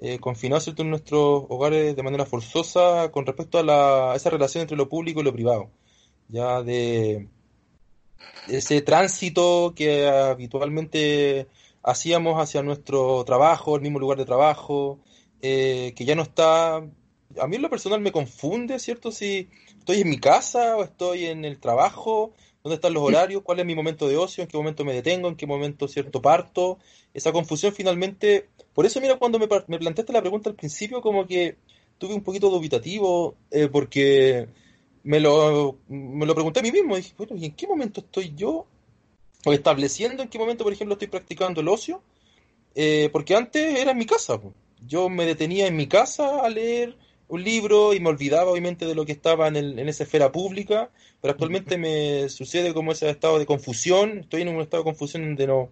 eh, 0.00 0.18
confinados 0.18 0.68
en 0.68 0.90
nuestros 0.90 1.44
hogares 1.48 1.96
de 1.96 2.02
manera 2.02 2.24
forzosa 2.24 3.10
con 3.10 3.26
respecto 3.26 3.58
a, 3.58 3.62
la, 3.62 4.12
a 4.12 4.16
esa 4.16 4.30
relación 4.30 4.62
entre 4.62 4.76
lo 4.76 4.88
público 4.88 5.20
y 5.20 5.24
lo 5.24 5.32
privado. 5.32 5.70
Ya 6.28 6.62
de 6.62 7.28
ese 8.48 8.80
tránsito 8.82 9.72
que 9.74 10.06
habitualmente 10.08 11.48
hacíamos 11.82 12.40
hacia 12.40 12.62
nuestro 12.62 13.24
trabajo, 13.24 13.76
el 13.76 13.82
mismo 13.82 13.98
lugar 13.98 14.18
de 14.18 14.24
trabajo, 14.24 15.00
eh, 15.46 15.92
que 15.94 16.06
ya 16.06 16.14
no 16.14 16.22
está... 16.22 16.76
A 16.76 17.46
mí 17.48 17.56
en 17.56 17.62
lo 17.62 17.68
personal 17.68 18.00
me 18.00 18.12
confunde, 18.12 18.78
¿cierto? 18.78 19.12
Si 19.12 19.48
estoy 19.78 20.00
en 20.00 20.08
mi 20.08 20.18
casa 20.18 20.76
o 20.76 20.84
estoy 20.84 21.26
en 21.26 21.44
el 21.44 21.58
trabajo, 21.58 22.32
dónde 22.62 22.76
están 22.76 22.94
los 22.94 23.02
horarios, 23.02 23.42
cuál 23.42 23.60
es 23.60 23.66
mi 23.66 23.74
momento 23.74 24.08
de 24.08 24.16
ocio, 24.16 24.42
en 24.42 24.48
qué 24.48 24.56
momento 24.56 24.86
me 24.86 24.94
detengo, 24.94 25.28
en 25.28 25.36
qué 25.36 25.46
momento, 25.46 25.86
¿cierto? 25.86 26.22
Parto. 26.22 26.78
Esa 27.12 27.30
confusión 27.30 27.74
finalmente... 27.74 28.48
Por 28.72 28.86
eso, 28.86 29.02
mira, 29.02 29.18
cuando 29.18 29.38
me, 29.38 29.46
me 29.66 29.78
planteaste 29.78 30.14
la 30.14 30.22
pregunta 30.22 30.48
al 30.48 30.56
principio, 30.56 31.02
como 31.02 31.26
que 31.26 31.56
tuve 31.98 32.14
un 32.14 32.22
poquito 32.22 32.48
dubitativo, 32.48 33.36
eh, 33.50 33.68
porque 33.68 34.48
me 35.02 35.20
lo, 35.20 35.76
me 35.88 36.24
lo 36.24 36.34
pregunté 36.34 36.60
a 36.60 36.62
mí 36.62 36.72
mismo. 36.72 36.96
Dije, 36.96 37.12
bueno, 37.18 37.36
¿y 37.36 37.44
en 37.44 37.52
qué 37.52 37.66
momento 37.66 38.00
estoy 38.00 38.32
yo? 38.34 38.66
O 39.44 39.52
estableciendo 39.52 40.22
en 40.22 40.30
qué 40.30 40.38
momento, 40.38 40.64
por 40.64 40.72
ejemplo, 40.72 40.94
estoy 40.94 41.08
practicando 41.08 41.60
el 41.60 41.68
ocio. 41.68 42.02
Eh, 42.74 43.10
porque 43.12 43.36
antes 43.36 43.78
era 43.78 43.90
en 43.90 43.98
mi 43.98 44.06
casa. 44.06 44.40
Yo 44.86 45.08
me 45.08 45.26
detenía 45.26 45.66
en 45.66 45.76
mi 45.76 45.86
casa 45.86 46.44
a 46.44 46.48
leer 46.48 46.96
un 47.28 47.42
libro 47.42 47.94
y 47.94 48.00
me 48.00 48.10
olvidaba 48.10 48.50
obviamente 48.50 48.86
de 48.86 48.94
lo 48.94 49.06
que 49.06 49.12
estaba 49.12 49.48
en, 49.48 49.56
en 49.56 49.88
esa 49.88 50.04
esfera 50.04 50.30
pública, 50.30 50.90
pero 51.20 51.32
actualmente 51.32 51.78
me 51.78 52.28
sucede 52.28 52.74
como 52.74 52.92
ese 52.92 53.08
estado 53.08 53.38
de 53.38 53.46
confusión, 53.46 54.18
estoy 54.20 54.42
en 54.42 54.48
un 54.48 54.60
estado 54.60 54.82
de 54.82 54.90
confusión 54.90 55.22
donde 55.22 55.46
no, 55.46 55.70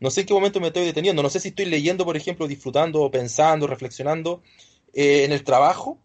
no 0.00 0.10
sé 0.10 0.22
en 0.22 0.26
qué 0.26 0.34
momento 0.34 0.60
me 0.60 0.68
estoy 0.68 0.84
deteniendo, 0.84 1.22
no 1.22 1.30
sé 1.30 1.40
si 1.40 1.48
estoy 1.48 1.66
leyendo, 1.66 2.04
por 2.04 2.16
ejemplo, 2.16 2.46
disfrutando, 2.48 3.10
pensando, 3.10 3.66
reflexionando 3.66 4.42
eh, 4.92 5.24
en 5.24 5.32
el 5.32 5.44
trabajo 5.44 5.98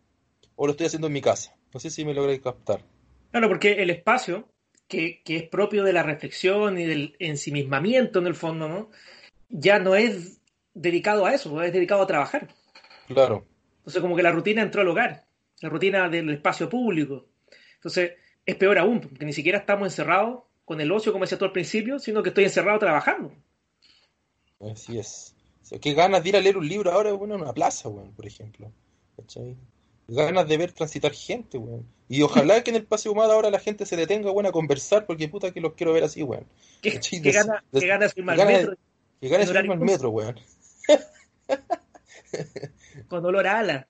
o 0.55 0.65
lo 0.65 0.71
estoy 0.71 0.87
haciendo 0.87 1.07
en 1.07 1.13
mi 1.13 1.21
casa. 1.21 1.55
No 1.73 1.79
sé 1.79 1.89
si 1.89 2.03
me 2.03 2.13
logré 2.13 2.39
captar. 2.41 2.83
Claro, 3.31 3.47
porque 3.47 3.73
el 3.73 3.89
espacio, 3.89 4.49
que, 4.87 5.21
que 5.23 5.37
es 5.37 5.43
propio 5.43 5.83
de 5.83 5.93
la 5.93 6.03
reflexión 6.03 6.77
y 6.77 6.85
del 6.85 7.15
ensimismamiento 7.19 8.19
en 8.19 8.27
el 8.27 8.35
fondo, 8.35 8.67
¿no? 8.67 8.89
Ya 9.49 9.79
no 9.79 9.95
es 9.95 10.38
dedicado 10.81 11.25
a 11.25 11.33
eso, 11.33 11.61
es 11.61 11.73
dedicado 11.73 12.01
a 12.01 12.07
trabajar. 12.07 12.47
Claro, 13.07 13.45
Entonces 13.79 14.01
como 14.01 14.15
que 14.15 14.23
la 14.23 14.31
rutina 14.31 14.61
entró 14.61 14.81
al 14.81 14.87
hogar, 14.87 15.25
la 15.61 15.69
rutina 15.69 16.09
del 16.09 16.29
espacio 16.29 16.69
público. 16.69 17.25
Entonces 17.75 18.13
es 18.45 18.55
peor 18.55 18.77
aún, 18.77 18.99
porque 19.01 19.25
ni 19.25 19.33
siquiera 19.33 19.59
estamos 19.59 19.87
encerrados 19.87 20.43
con 20.65 20.79
el 20.81 20.91
ocio, 20.91 21.11
como 21.11 21.23
decía 21.25 21.37
tú 21.37 21.45
al 21.45 21.51
principio, 21.51 21.99
sino 21.99 22.21
que 22.23 22.29
estoy 22.29 22.43
encerrado 22.45 22.77
trabajando. 22.79 23.33
así 24.71 24.99
es. 24.99 25.35
O 25.63 25.65
sea, 25.65 25.79
qué 25.79 25.93
ganas 25.93 26.23
de 26.23 26.29
ir 26.29 26.35
a 26.37 26.41
leer 26.41 26.57
un 26.57 26.67
libro 26.67 26.91
ahora, 26.91 27.11
bueno, 27.13 27.35
en 27.35 27.41
una 27.41 27.53
plaza, 27.53 27.89
weón, 27.89 28.11
por 28.13 28.25
ejemplo. 28.25 28.71
¿Cachai? 29.17 29.55
Ganas 30.07 30.47
de 30.47 30.57
ver 30.57 30.71
transitar 30.71 31.11
gente, 31.11 31.57
weón. 31.57 31.85
Y 32.07 32.21
ojalá 32.23 32.63
que 32.63 32.71
en 32.71 32.77
el 32.77 32.85
Paseo 32.85 33.11
Humada 33.11 33.33
ahora 33.35 33.51
la 33.51 33.59
gente 33.59 33.85
se 33.85 33.95
detenga, 33.95 34.31
weón, 34.31 34.47
a 34.47 34.51
conversar, 34.51 35.05
porque 35.05 35.27
puta 35.27 35.51
que 35.51 35.61
los 35.61 35.73
quiero 35.73 35.93
ver 35.93 36.03
así, 36.03 36.23
weón. 36.23 36.45
¿Qué, 36.81 36.99
qué 36.99 37.31
gana, 37.31 37.63
qué 37.71 37.85
gana 37.87 38.09
subirme 38.09 38.31
al 38.31 38.37
gana 38.37 38.49
de- 38.51 38.57
metro 38.57 38.77
Que 39.21 39.27
subirme 39.27 39.49
horario 39.49 39.71
al 39.73 39.79
metro, 39.79 40.09
weón. 40.09 40.39
con 43.07 43.25
olor 43.25 43.47
a 43.47 43.59
ala? 43.59 43.87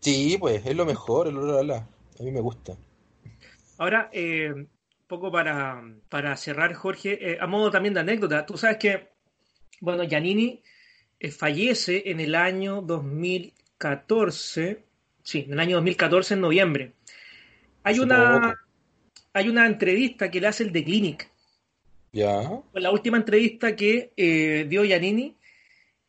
Sí, 0.00 0.36
pues, 0.38 0.64
es 0.66 0.74
lo 0.74 0.84
mejor, 0.84 1.28
el 1.28 1.38
olor 1.38 1.60
a 1.60 1.62
la. 1.62 1.76
A 1.76 2.22
mí 2.22 2.30
me 2.30 2.40
gusta. 2.40 2.76
Ahora, 3.78 4.10
eh, 4.12 4.52
un 4.52 4.68
poco 5.06 5.30
para, 5.30 5.82
para 6.08 6.36
cerrar, 6.36 6.74
Jorge, 6.74 7.32
eh, 7.32 7.38
a 7.40 7.46
modo 7.46 7.70
también 7.70 7.94
de 7.94 8.00
anécdota, 8.00 8.46
tú 8.46 8.56
sabes 8.56 8.78
que, 8.78 9.08
bueno, 9.80 10.04
Giannini 10.04 10.62
eh, 11.18 11.30
fallece 11.30 12.02
en 12.06 12.20
el 12.20 12.34
año 12.34 12.82
2014, 12.82 14.84
sí, 15.22 15.44
en 15.46 15.52
el 15.52 15.60
año 15.60 15.76
2014, 15.76 16.34
en 16.34 16.40
noviembre. 16.40 16.92
Hay 17.84 17.94
Hace 17.94 18.02
una, 18.02 18.54
hay 19.32 19.48
una 19.48 19.66
entrevista 19.66 20.30
que 20.30 20.40
le 20.40 20.48
hace 20.48 20.64
el 20.64 20.72
The 20.72 20.84
Clinic, 20.84 21.30
Ya, 22.12 22.48
la 22.74 22.90
última 22.90 23.16
entrevista 23.16 23.74
que 23.74 24.12
eh, 24.16 24.66
dio 24.68 24.84
Giannini, 24.84 25.36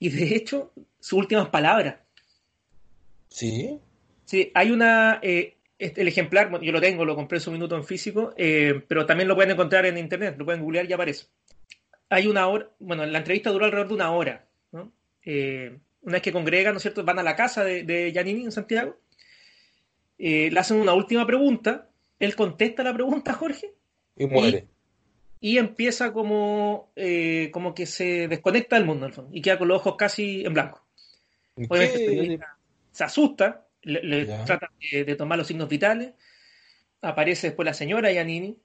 y 0.04 0.10
de 0.10 0.36
hecho, 0.36 0.74
sus 1.00 1.14
últimas 1.14 1.48
palabras. 1.48 1.96
sí, 3.30 3.80
Sí, 4.26 4.52
hay 4.54 4.72
una, 4.72 5.20
eh, 5.22 5.56
este- 5.78 6.02
el 6.02 6.08
ejemplar, 6.08 6.50
yo 6.62 6.72
lo 6.72 6.82
tengo, 6.82 7.06
lo 7.06 7.16
compré 7.16 7.38
en 7.38 7.42
su 7.42 7.52
minuto 7.52 7.76
en 7.76 7.84
físico, 7.84 8.34
eh, 8.36 8.82
pero 8.88 9.06
también 9.06 9.28
lo 9.28 9.36
pueden 9.36 9.52
encontrar 9.52 9.86
en 9.86 9.98
internet, 9.98 10.36
lo 10.38 10.46
pueden 10.46 10.62
googlear 10.62 10.90
y 10.90 10.94
aparece. 10.94 11.28
Hay 12.10 12.28
una 12.28 12.48
hora, 12.48 12.70
bueno, 12.80 13.06
la 13.06 13.18
entrevista 13.18 13.50
duró 13.52 13.66
alrededor 13.66 13.88
de 13.90 13.94
una 13.94 14.12
hora, 14.12 14.46
¿no? 14.72 14.92
Eh, 15.26 15.78
una 16.02 16.14
vez 16.14 16.22
que 16.22 16.32
congregan, 16.34 16.74
¿no 16.74 16.78
es 16.78 16.82
cierto?, 16.84 17.04
van 17.04 17.20
a 17.20 17.24
la 17.24 17.36
casa 17.36 17.64
de, 17.64 17.84
de 17.84 18.12
Giannini 18.12 18.44
en 18.44 18.52
Santiago, 18.52 18.98
eh, 20.18 20.50
le 20.52 20.60
hacen 20.60 20.78
una 20.82 20.94
última 20.94 21.26
pregunta, 21.26 21.90
él 22.20 22.36
contesta 22.36 22.84
la 22.84 22.94
pregunta, 22.94 23.34
Jorge, 23.34 23.74
y 24.18 24.26
muere. 24.26 24.68
Y 25.46 25.58
empieza 25.58 26.14
como, 26.14 26.94
eh, 26.96 27.50
como 27.52 27.76
que 27.76 27.86
se 27.86 28.30
desconecta 28.30 28.78
del 28.78 28.86
mundo, 28.86 29.06
en 29.06 29.10
el 29.10 29.14
fondo, 29.14 29.32
y 29.36 29.42
queda 29.42 29.58
con 29.58 29.68
los 29.68 29.82
ojos 29.82 29.98
casi 29.98 30.46
en 30.46 30.54
blanco. 30.54 30.86
Se 32.94 33.04
asusta, 33.04 33.68
le, 33.82 34.02
le 34.04 34.26
trata 34.46 34.72
de, 34.80 35.04
de 35.04 35.16
tomar 35.18 35.38
los 35.38 35.46
signos 35.46 35.68
vitales, 35.68 36.14
aparece 37.02 37.48
después 37.48 37.66
la 37.66 37.74
señora 37.74 38.10
Giannini 38.10 38.58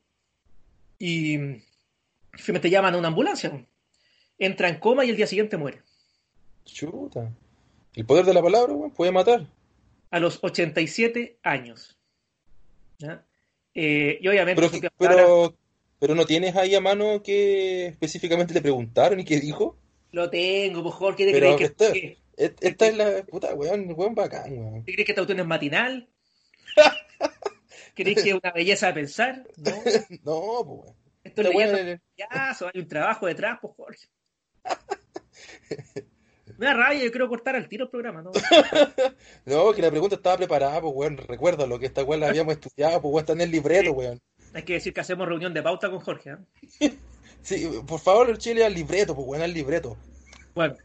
y 1.00 1.36
finalmente 2.34 2.70
llaman 2.70 2.94
a 2.94 2.98
una 2.98 3.08
ambulancia. 3.08 3.66
Entra 4.38 4.68
en 4.68 4.78
coma 4.78 5.04
y 5.04 5.10
el 5.10 5.16
día 5.16 5.26
siguiente 5.26 5.56
muere. 5.56 5.82
Chuta. 6.64 7.28
El 7.96 8.06
poder 8.06 8.24
de 8.24 8.34
la 8.34 8.42
palabra, 8.42 8.72
weón, 8.72 8.92
puede 8.92 9.10
matar. 9.10 9.48
A 10.12 10.20
los 10.20 10.38
87 10.44 11.40
años. 11.42 11.98
¿Ya? 13.00 13.24
Eh, 13.74 14.20
y 14.20 14.28
obviamente 14.28 14.62
Pero, 14.96 15.56
pero, 15.98 16.14
no 16.14 16.24
tienes 16.26 16.54
ahí 16.56 16.74
a 16.74 16.80
mano 16.80 17.22
que 17.22 17.86
específicamente 17.86 18.54
le 18.54 18.60
preguntaron 18.62 19.20
y 19.20 19.24
qué 19.24 19.40
dijo. 19.40 19.76
lo 20.12 20.30
tengo, 20.30 20.82
pues 20.82 20.94
Jorge, 20.94 21.16
¿qué 21.26 21.32
te 21.32 21.40
Pero 21.40 21.56
crees 21.56 21.72
que- 21.92 22.18
Et- 22.40 22.56
Esta 22.64 22.86
es 22.86 22.96
la 22.96 23.22
puta, 23.24 23.52
weón, 23.54 23.92
weón 23.96 24.14
bacán, 24.14 24.56
weón. 24.56 24.84
¿te 24.84 24.92
crees 24.92 25.06
que 25.06 25.12
esta 25.12 25.22
cuestión 25.22 25.40
es 25.40 25.46
matinal? 25.46 26.08
¿Crees 27.96 28.22
que 28.22 28.30
es 28.30 28.34
una 28.36 28.52
belleza 28.52 28.86
de 28.88 28.92
pensar? 28.94 29.44
No, 29.56 29.72
No, 30.24 30.64
pues, 30.64 30.78
weón. 30.84 30.96
esto 31.24 31.42
Esta 31.42 31.56
weón 31.56 31.88
es- 31.88 32.00
payaso, 32.16 32.70
hay 32.72 32.80
un 32.80 32.88
trabajo 32.88 33.26
detrás, 33.26 33.58
pues 33.60 33.74
Jorge. 33.76 34.06
Me 36.58 36.66
da 36.66 36.74
rabia, 36.74 37.04
yo 37.04 37.10
quiero 37.10 37.28
cortar 37.28 37.54
al 37.56 37.68
tiro 37.68 37.84
el 37.84 37.90
programa, 37.90 38.22
¿no? 38.22 38.32
No, 39.44 39.72
que 39.72 39.82
la 39.82 39.90
pregunta 39.90 40.16
estaba 40.16 40.36
preparada, 40.38 40.80
pues, 40.80 40.92
weón. 40.94 41.16
Recuérdalo, 41.16 41.78
que 41.78 41.86
esta 41.86 42.02
weón 42.04 42.20
la 42.20 42.28
habíamos 42.28 42.54
estudiado, 42.54 43.00
pues, 43.02 43.12
weón, 43.12 43.20
está 43.22 43.32
en 43.34 43.40
el 43.42 43.50
libreto, 43.50 43.92
weón. 43.92 44.20
Hay 44.54 44.62
que 44.62 44.74
decir 44.74 44.92
que 44.94 45.00
hacemos 45.00 45.28
reunión 45.28 45.52
de 45.54 45.62
pauta 45.62 45.90
con 45.90 46.00
Jorge. 46.00 46.36
¿eh? 46.80 46.92
Sí, 47.42 47.68
por 47.86 48.00
favor, 48.00 48.36
Chile 48.36 48.64
al 48.64 48.74
libreto, 48.74 49.14
pues, 49.14 49.26
weón, 49.26 49.42
al 49.42 49.54
libreto. 49.54 49.96
Bueno, 50.54 50.76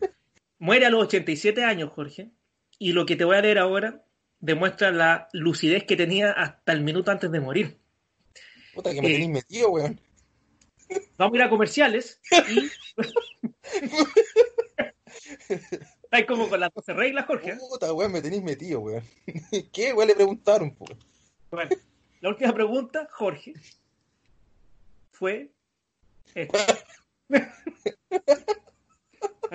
muere 0.59 0.85
a 0.85 0.89
los 0.91 1.03
87 1.05 1.63
años, 1.63 1.91
Jorge, 1.91 2.29
y 2.77 2.93
lo 2.93 3.05
que 3.07 3.15
te 3.15 3.25
voy 3.25 3.35
a 3.37 3.41
leer 3.41 3.57
ahora 3.57 4.05
demuestra 4.39 4.91
la 4.91 5.27
lucidez 5.33 5.83
que 5.83 5.95
tenía 5.97 6.31
hasta 6.31 6.71
el 6.71 6.81
minuto 6.81 7.09
antes 7.09 7.31
de 7.31 7.39
morir. 7.39 7.79
Puta, 8.75 8.93
que 8.93 9.01
me 9.01 9.07
Eh. 9.09 9.11
tenéis 9.13 9.29
metido, 9.31 9.71
weón. 9.71 9.99
Vamos 11.17 11.33
a 11.33 11.37
ir 11.37 11.43
a 11.43 11.49
comerciales 11.49 12.21
y... 12.49 12.69
Estáis 16.03 16.25
como 16.27 16.47
con 16.49 16.59
las 16.59 16.71
12 16.73 16.93
reglas, 16.93 17.25
Jorge. 17.25 17.51
¿eh? 17.51 17.57
Puta, 17.69 17.91
weón, 17.93 18.11
me 18.11 18.21
tenéis 18.21 18.43
metido, 18.43 18.79
weón. 18.81 19.03
¿Qué, 19.73 19.91
weón, 19.93 20.07
le 20.07 20.15
preguntaron, 20.15 20.73
pues? 20.75 20.91
Bueno, 21.49 21.71
la 22.23 22.29
última 22.29 22.53
pregunta, 22.53 23.09
Jorge, 23.11 23.53
fue 25.11 25.51
esta. 26.33 26.57
Me 27.29 27.51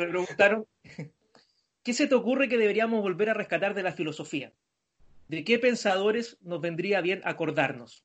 preguntaron, 0.07 0.67
¿qué 1.83 1.95
se 1.95 2.07
te 2.07 2.15
ocurre 2.15 2.51
que 2.51 2.59
deberíamos 2.59 3.01
volver 3.01 3.31
a 3.31 3.35
rescatar 3.35 3.73
de 3.73 3.83
la 3.83 3.95
filosofía? 3.95 4.53
¿De 5.29 5.45
qué 5.45 5.59
pensadores 5.59 6.37
nos 6.43 6.61
vendría 6.61 7.01
bien 7.01 7.23
acordarnos? 7.25 8.05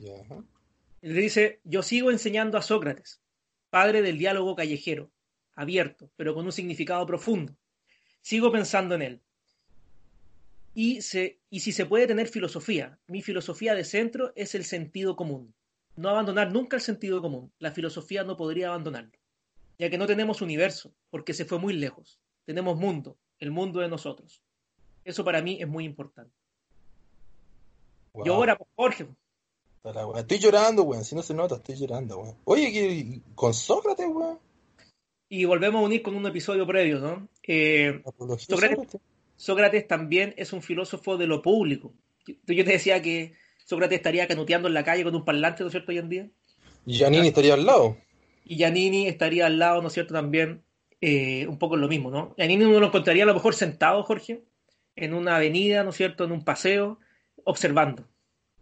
Él 0.00 1.14
dice, 1.14 1.60
yo 1.62 1.84
sigo 1.84 2.10
enseñando 2.10 2.58
a 2.58 2.62
Sócrates, 2.62 3.22
padre 3.70 4.02
del 4.02 4.18
diálogo 4.18 4.56
callejero, 4.56 5.12
abierto, 5.54 6.10
pero 6.16 6.34
con 6.34 6.44
un 6.44 6.52
significado 6.52 7.06
profundo. 7.06 7.56
Sigo 8.20 8.50
pensando 8.50 8.96
en 8.96 9.02
él. 9.02 9.22
Y, 10.78 11.00
se, 11.00 11.40
y 11.48 11.60
si 11.60 11.72
se 11.72 11.86
puede 11.86 12.06
tener 12.06 12.28
filosofía, 12.28 12.98
mi 13.06 13.22
filosofía 13.22 13.74
de 13.74 13.82
centro 13.82 14.32
es 14.36 14.54
el 14.54 14.64
sentido 14.64 15.16
común. 15.16 15.54
No 15.96 16.10
abandonar 16.10 16.52
nunca 16.52 16.76
el 16.76 16.82
sentido 16.82 17.22
común. 17.22 17.50
La 17.58 17.70
filosofía 17.72 18.24
no 18.24 18.36
podría 18.36 18.68
abandonarlo, 18.68 19.18
ya 19.78 19.88
que 19.88 19.96
no 19.96 20.06
tenemos 20.06 20.42
universo, 20.42 20.92
porque 21.08 21.32
se 21.32 21.46
fue 21.46 21.58
muy 21.58 21.72
lejos. 21.72 22.20
Tenemos 22.44 22.76
mundo, 22.78 23.16
el 23.38 23.50
mundo 23.52 23.80
de 23.80 23.88
nosotros. 23.88 24.42
Eso 25.02 25.24
para 25.24 25.40
mí 25.40 25.56
es 25.60 25.66
muy 25.66 25.84
importante. 25.86 26.34
Wow. 28.12 28.26
Yo 28.26 28.34
ahora, 28.34 28.58
pues, 28.58 28.68
Jorge. 28.76 29.06
Estoy 30.16 30.38
llorando, 30.38 30.82
weón. 30.82 31.04
Si 31.04 31.14
no 31.14 31.22
se 31.22 31.32
nota, 31.32 31.54
estoy 31.54 31.76
llorando, 31.76 32.18
weón. 32.18 32.36
Oye, 32.44 32.70
¿qué- 32.72 33.20
con 33.34 33.54
Sócrates, 33.54 34.06
weón. 34.08 34.38
y 35.28 35.44
volvemos 35.44 35.80
a 35.80 35.84
unir 35.86 36.02
con 36.02 36.14
un 36.14 36.26
episodio 36.26 36.66
previo, 36.66 36.98
¿no? 37.00 37.28
Eh, 37.42 38.02
Sócrates- 38.04 38.46
Sócrates. 38.46 39.00
Sócrates 39.36 39.86
también 39.86 40.34
es 40.36 40.52
un 40.52 40.62
filósofo 40.62 41.16
de 41.16 41.26
lo 41.26 41.42
público. 41.42 41.92
Yo 42.26 42.64
te 42.64 42.72
decía 42.72 43.02
que 43.02 43.34
Sócrates 43.64 43.96
estaría 43.96 44.26
canuteando 44.26 44.68
en 44.68 44.74
la 44.74 44.84
calle 44.84 45.04
con 45.04 45.14
un 45.14 45.24
parlante, 45.24 45.62
¿no 45.62 45.68
es 45.68 45.72
cierto?, 45.72 45.92
hoy 45.92 45.98
en 45.98 46.08
día. 46.08 46.28
Y 46.86 46.94
Giannini 46.94 47.28
estaría 47.28 47.54
al 47.54 47.66
lado. 47.66 47.96
Y 48.44 48.56
Giannini 48.56 49.08
estaría 49.08 49.46
al 49.46 49.58
lado, 49.58 49.82
¿no 49.82 49.88
es 49.88 49.94
cierto?, 49.94 50.14
también 50.14 50.62
eh, 51.00 51.46
un 51.46 51.58
poco 51.58 51.74
en 51.74 51.82
lo 51.82 51.88
mismo, 51.88 52.10
¿no? 52.10 52.34
Giannini 52.36 52.64
uno 52.64 52.80
lo 52.80 52.86
encontraría 52.86 53.24
a 53.24 53.26
lo 53.26 53.34
mejor 53.34 53.54
sentado, 53.54 54.02
Jorge, 54.02 54.42
en 54.94 55.14
una 55.14 55.36
avenida, 55.36 55.84
¿no 55.84 55.90
es 55.90 55.96
cierto?, 55.96 56.24
en 56.24 56.32
un 56.32 56.44
paseo, 56.44 56.98
observando, 57.44 58.08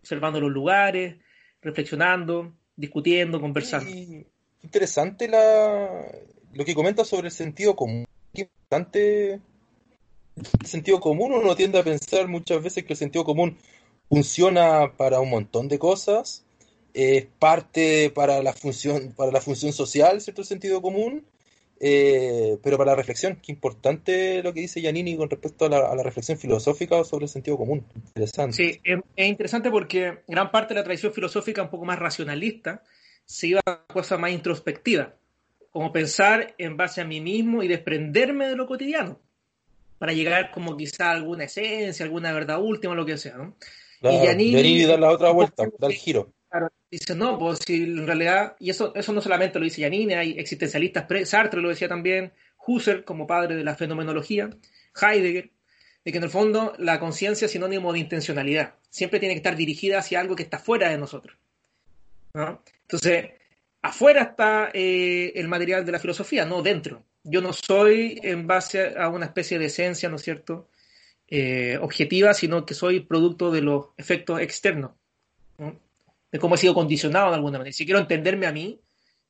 observando 0.01 0.41
los 0.41 0.51
lugares, 0.51 1.17
reflexionando, 1.63 2.55
discutiendo, 2.77 3.41
conversando. 3.41 3.91
Y 3.91 4.27
interesante 4.63 5.29
la, 5.29 6.07
lo 6.53 6.65
que 6.65 6.75
comenta 6.75 7.05
sobre 7.05 7.29
el 7.29 7.33
sentido 7.33 7.77
común. 7.77 8.07
Qué 8.33 8.43
importante 8.43 9.41
el 10.37 10.67
sentido 10.67 11.01
común. 11.01 11.33
Uno 11.33 11.55
tiende 11.57 11.79
a 11.79 11.85
pensar 11.85 12.29
muchas 12.29 12.63
veces 12.63 12.85
que 12.85 12.93
el 12.95 12.99
sentido 12.99 13.25
común 13.25 13.57
funciona 14.09 14.93
para 14.97 15.21
un 15.21 15.31
montón 15.31 15.69
de 15.69 15.79
cosas. 15.79 16.45
Es 16.93 17.27
parte 17.39 18.11
para 18.11 18.43
la 18.43 18.53
función, 18.53 19.13
para 19.17 19.33
la 19.33 19.41
función 19.41 19.73
social, 19.73 20.21
¿cierto? 20.21 20.43
El 20.43 20.47
sentido 20.47 20.81
común. 20.81 21.25
Eh, 21.81 22.57
pero 22.63 22.79
para 22.79 22.93
la 22.93 22.97
reflexión, 22.97 23.41
qué 23.43 23.53
importante 23.53 24.43
lo 24.43 24.55
que 24.55 24.61
dice 24.61 24.81
Giannini 24.81 25.17
con 25.17 25.29
respecto 25.29 25.67
a 25.67 25.69
la, 25.69 26.03
reflexión 26.03 26.39
filosófica 26.39 27.03
sobre 27.05 27.25
el 27.25 27.29
sentido 27.29 27.59
común. 27.59 27.85
Interesante. 27.97 28.57
Sí, 28.57 28.81
es, 28.85 29.01
es 29.17 29.29
interesante 29.29 29.71
porque 29.71 30.23
gran 30.29 30.51
parte 30.51 30.73
de 30.73 30.81
la 30.81 30.85
tradición 30.85 31.13
filosófica 31.13 31.63
un 31.63 31.71
poco 31.71 31.85
más 31.85 31.99
racionalista 31.99 32.83
se 33.25 33.49
iba 33.49 33.61
a 33.67 33.85
cosas 33.87 34.19
más 34.19 34.31
introspectivas, 34.31 35.09
como 35.71 35.93
pensar 35.93 36.55
en 36.59 36.77
base 36.77 37.01
a 37.01 37.05
mí 37.05 37.21
mismo 37.21 37.63
y 37.63 37.69
desprenderme 37.69 38.49
de 38.49 38.57
lo 38.57 38.67
cotidiano, 38.67 39.19
para 39.99 40.13
llegar 40.13 40.51
como 40.51 40.77
quizá 40.77 41.11
a 41.11 41.13
alguna 41.13 41.45
esencia, 41.45 42.05
alguna 42.05 42.33
verdad 42.33 42.61
última, 42.61 42.95
lo 42.95 43.07
que 43.07 43.17
sea, 43.17 43.37
¿no? 43.37 43.57
Claro, 44.01 44.17
Giannini- 44.25 44.51
Giannini 44.51 44.85
da 44.85 44.97
la 44.99 45.11
otra 45.11 45.31
vuelta, 45.31 45.65
da 45.79 45.87
el 45.87 45.95
giro. 45.95 46.33
Claro, 46.51 46.71
dice, 46.91 47.15
no, 47.15 47.39
pues 47.39 47.61
si 47.67 47.83
en 47.83 48.07
realidad, 48.07 48.55
y 48.61 48.71
eso, 48.71 48.95
eso 48.95 49.13
no 49.13 49.21
solamente 49.21 49.59
lo 49.59 49.65
dice 49.65 49.81
Giannini, 49.81 50.15
hay 50.15 50.39
existencialistas, 50.39 51.05
pre- 51.05 51.27
Sartre 51.27 51.61
lo 51.61 51.69
decía 51.69 51.89
también, 51.89 52.33
Husserl 52.67 53.05
como 53.05 53.27
padre 53.27 53.57
de 53.57 53.65
la 53.65 53.75
fenomenología, 53.75 54.51
Heidegger, 55.01 55.51
de 56.05 56.13
que 56.13 56.19
en 56.19 56.25
el 56.25 56.31
fondo 56.31 56.75
la 56.79 57.01
conciencia 57.01 57.47
es 57.47 57.51
sinónimo 57.53 57.93
de 57.93 57.99
intencionalidad, 57.99 58.75
siempre 58.91 59.19
tiene 59.21 59.35
que 59.35 59.39
estar 59.39 59.57
dirigida 59.57 59.99
hacia 59.99 60.21
algo 60.21 60.37
que 60.37 60.43
está 60.43 60.59
fuera 60.59 60.91
de 60.91 60.99
nosotros. 60.99 61.37
¿no? 62.35 62.63
Entonces, 62.83 63.31
afuera 63.83 64.23
está 64.23 64.71
eh, 64.75 65.33
el 65.37 65.49
material 65.49 65.85
de 65.87 65.93
la 65.93 65.99
filosofía, 65.99 66.45
no 66.45 66.63
dentro. 66.63 67.03
Yo 67.25 67.41
no 67.41 67.53
soy 67.53 68.21
en 68.23 68.47
base 68.47 68.95
a 68.97 69.09
una 69.09 69.27
especie 69.27 69.59
de 69.59 69.67
esencia, 69.67 70.09
¿no 70.09 70.17
es 70.17 70.23
cierto?, 70.23 70.69
eh, 71.27 71.79
objetiva, 71.81 72.35
sino 72.35 72.65
que 72.65 72.75
soy 72.75 73.01
producto 73.01 73.51
de 73.51 73.63
los 73.63 73.87
efectos 73.97 74.41
externos. 74.41 74.93
¿no? 75.59 75.81
de 76.35 76.41
cómo 76.41 76.57
he 76.57 76.59
sido 76.59 76.75
condicionado 76.75 77.29
de 77.29 77.37
alguna 77.37 77.59
manera. 77.59 77.73
Si 77.73 77.85
quiero 77.85 78.01
entenderme 78.01 78.47
a 78.47 78.53
mí, 78.53 78.81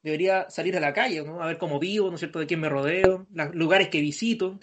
debería 0.03 0.49
salir 0.49 0.75
a 0.75 0.81
la 0.81 0.95
calle, 0.95 1.23
¿no? 1.23 1.43
A 1.43 1.49
ver 1.49 1.59
cómo 1.59 1.79
vivo, 1.79 2.09
¿no 2.09 2.15
es 2.15 2.21
cierto?, 2.21 2.39
de 2.39 2.47
quién 2.47 2.61
me 2.61 2.71
rodeo, 2.71 3.27
los 3.31 3.55
lugares 3.55 3.91
que 3.91 4.01
visito. 4.01 4.59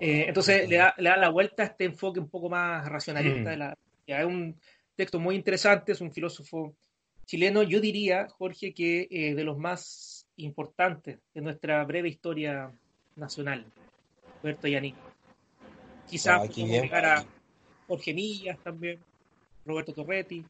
Eh, 0.00 0.24
entonces 0.28 0.66
le 0.66 0.76
da, 0.76 0.94
le 0.96 1.10
da 1.10 1.18
la 1.18 1.28
vuelta 1.28 1.62
a 1.62 1.66
este 1.66 1.84
enfoque 1.84 2.20
un 2.20 2.30
poco 2.30 2.48
más 2.48 2.88
racionalista 2.88 3.50
Mm. 3.50 3.52
de 3.52 3.56
la... 3.58 3.78
Ya, 4.06 4.20
es 4.20 4.26
un 4.26 4.58
texto 4.94 5.20
muy 5.20 5.34
interesante, 5.34 5.92
es 5.92 6.00
un 6.00 6.10
filósofo 6.10 6.74
chileno, 7.26 7.62
yo 7.62 7.78
diría, 7.78 8.26
Jorge, 8.30 8.72
que 8.72 9.08
eh, 9.10 9.34
de 9.34 9.44
los 9.44 9.58
más 9.58 10.15
importantes 10.36 11.18
de 11.34 11.40
nuestra 11.40 11.84
breve 11.84 12.08
historia 12.08 12.70
nacional, 13.16 13.64
Roberto 14.42 14.68
Yannick. 14.68 14.96
Quizás 16.08 16.42
Ah, 16.42 16.46
podemos 16.46 16.82
llegar 16.82 17.04
a 17.04 17.24
Jorge 17.88 18.14
Millas 18.14 18.58
también, 18.62 18.98
Roberto 19.64 19.92
Torretti, 19.92 20.44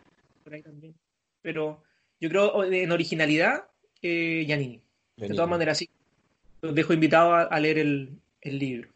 por 0.44 0.54
ahí 0.54 0.62
también. 0.62 0.94
Pero 1.42 1.82
yo 2.20 2.28
creo 2.28 2.64
en 2.64 2.92
originalidad, 2.92 3.64
eh, 4.02 4.44
Giannini. 4.46 4.80
De 5.16 5.28
todas 5.28 5.48
maneras, 5.48 5.78
sí. 5.78 5.88
Los 6.60 6.74
dejo 6.74 6.92
invitados 6.92 7.32
a, 7.32 7.42
a 7.42 7.60
leer 7.60 7.78
el, 7.78 8.10
el 8.40 8.58
libro. 8.58 8.90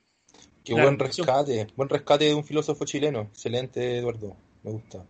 Qué 0.65 0.75
buen 0.75 0.99
rescate, 0.99 1.67
buen 1.77 1.89
rescate 1.89 2.27
de 2.27 2.35
un 2.35 2.45
filósofo 2.45 2.85
chileno. 2.85 3.23
Excelente, 3.23 3.99
Eduardo. 3.99 4.37
Me 4.63 4.73
gusta. 4.73 5.07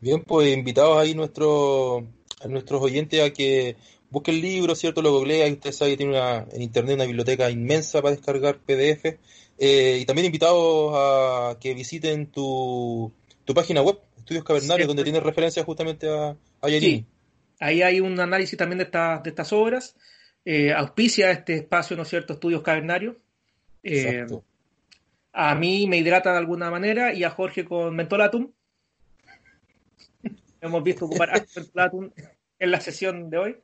Bien, 0.00 0.22
pues 0.22 0.56
invitados 0.56 0.98
ahí 0.98 1.14
nuestro, 1.14 2.06
a 2.40 2.48
nuestros 2.48 2.82
oyentes 2.82 3.20
a 3.20 3.32
que 3.32 3.76
busquen 4.12 4.36
el 4.36 4.42
libro, 4.42 4.74
¿cierto? 4.74 5.02
Lo 5.02 5.10
googleen. 5.10 5.42
Ahí 5.42 5.52
Usted 5.52 5.72
sabe 5.72 5.92
que 5.92 5.96
tiene 5.96 6.12
una, 6.12 6.46
en 6.52 6.62
internet 6.62 6.96
una 6.96 7.06
biblioteca 7.06 7.50
inmensa 7.50 8.00
para 8.02 8.14
descargar 8.14 8.58
PDF. 8.58 9.18
Eh, 9.58 9.98
y 10.00 10.04
también 10.04 10.26
invitados 10.26 10.92
a 10.94 11.58
que 11.58 11.74
visiten 11.74 12.26
tu, 12.26 13.12
tu 13.44 13.54
página 13.54 13.82
web, 13.82 13.98
Estudios 14.18 14.44
Cavernarios, 14.44 14.84
Sí. 14.84 14.88
donde 14.88 15.04
tienes 15.04 15.22
referencias 15.22 15.64
justamente 15.64 16.08
a, 16.08 16.36
a. 16.60 16.68
Sí. 16.68 17.04
Ahí 17.58 17.82
hay 17.82 18.00
un 18.00 18.18
análisis 18.20 18.56
también 18.58 18.78
de, 18.78 18.84
estas 18.84 19.22
de 19.22 19.30
estas 19.30 19.52
obras. 19.52 19.96
Eh, 20.44 20.72
auspicia 20.72 21.30
este 21.30 21.56
espacio, 21.56 21.96
¿no 21.96 22.02
es 22.02 22.08
cierto?, 22.08 22.34
Estudios 22.34 22.62
Cavernarios. 22.62 23.16
Eh, 23.82 24.26
a 25.32 25.54
mí 25.54 25.86
me 25.86 25.96
hidrata 25.96 26.32
de 26.32 26.38
alguna 26.38 26.70
manera 26.70 27.14
y 27.14 27.24
a 27.24 27.30
Jorge 27.30 27.64
con 27.64 27.94
mentolatum. 27.94 28.50
Hemos 30.60 30.82
visto 30.82 31.06
ocupar 31.06 31.30
mentolatum 31.54 32.10
en 32.58 32.70
la 32.70 32.80
sesión 32.80 33.30
de 33.30 33.38
hoy. 33.38 33.56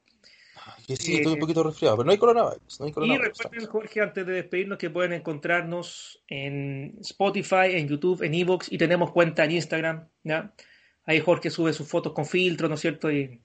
Que 0.87 0.97
sí, 0.97 1.15
eh, 1.15 1.17
estoy 1.19 1.35
un 1.35 1.39
poquito 1.39 1.63
resfriado, 1.63 1.97
pero 1.97 2.07
no 2.07 2.13
hay 2.13 2.19
coronavirus. 2.19 2.81
No 2.81 2.87
hay 2.87 2.93
Y 3.11 3.19
recuerden, 3.19 3.67
Jorge, 3.67 4.01
antes 4.01 4.27
de 4.27 4.33
despedirnos, 4.33 4.79
que 4.79 4.91
pueden 4.91 5.13
encontrarnos 5.13 6.23
en 6.29 6.97
Spotify, 7.01 7.73
en 7.73 7.89
YouTube, 7.89 8.23
en 8.23 8.35
Evox 8.35 8.71
y 8.73 8.79
tenemos 8.79 9.13
cuenta 9.13 9.45
en 9.45 9.53
Instagram. 9.53 10.09
¿ya? 10.25 10.53
Ahí 11.05 11.21
Jorge 11.21 11.51
sube 11.51 11.73
sus 11.73 11.89
fotos 11.89 12.13
con 12.13 12.27
filtro, 12.27 12.69
¿no 12.69 12.75
es 12.75 12.81
cierto? 12.81 13.11
Y 13.11 13.41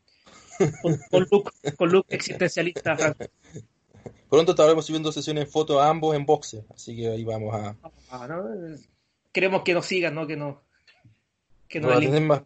con, 0.82 0.98
con 1.10 1.28
look, 1.32 1.52
con 1.78 1.92
look 1.92 2.06
existencialista. 2.10 2.96
Franco. 2.96 3.26
Pronto 4.30 4.54
estaremos 4.54 4.86
subiendo 4.86 5.12
sesiones 5.12 5.46
en 5.46 5.52
fotos 5.52 5.80
ambos 5.80 6.16
en 6.16 6.26
boxe, 6.26 6.66
así 6.74 6.96
que 6.96 7.08
ahí 7.08 7.24
vamos 7.24 7.54
a, 7.54 7.76
Ah, 8.10 8.28
¿no? 8.28 8.44
Queremos 9.32 9.62
que 9.62 9.74
nos 9.76 9.86
sigan, 9.86 10.16
¿no? 10.16 10.26
Que 10.26 10.36
nos, 10.36 10.58
que 11.68 11.80
nos 11.80 11.92
para 11.92 12.00
tener 12.00 12.22
más, 12.22 12.42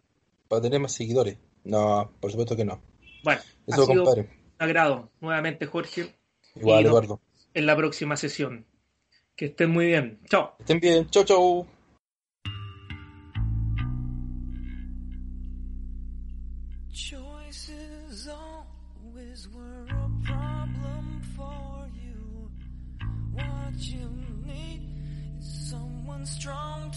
para 0.48 0.62
tener 0.62 0.80
más 0.80 0.92
seguidores. 0.92 1.38
No, 1.64 2.12
por 2.20 2.30
supuesto 2.30 2.56
que 2.56 2.64
no. 2.64 2.80
Bueno, 3.24 3.40
Eso, 3.66 3.84
sido 3.86 4.04
compadre. 4.04 4.20
un 4.22 4.28
agrado 4.58 5.10
nuevamente, 5.20 5.66
Jorge, 5.66 6.14
Igual, 6.54 6.84
y 6.84 6.86
Eduardo. 6.86 7.20
en 7.54 7.66
la 7.66 7.76
próxima 7.76 8.16
sesión. 8.16 8.66
Que 9.36 9.46
estén 9.46 9.70
muy 9.70 9.86
bien. 9.86 10.18
Chao. 10.28 10.56
Estén 10.58 10.80
bien. 10.80 11.08
Strong 11.10 11.28
to 11.32 11.68
guide 26.50 26.87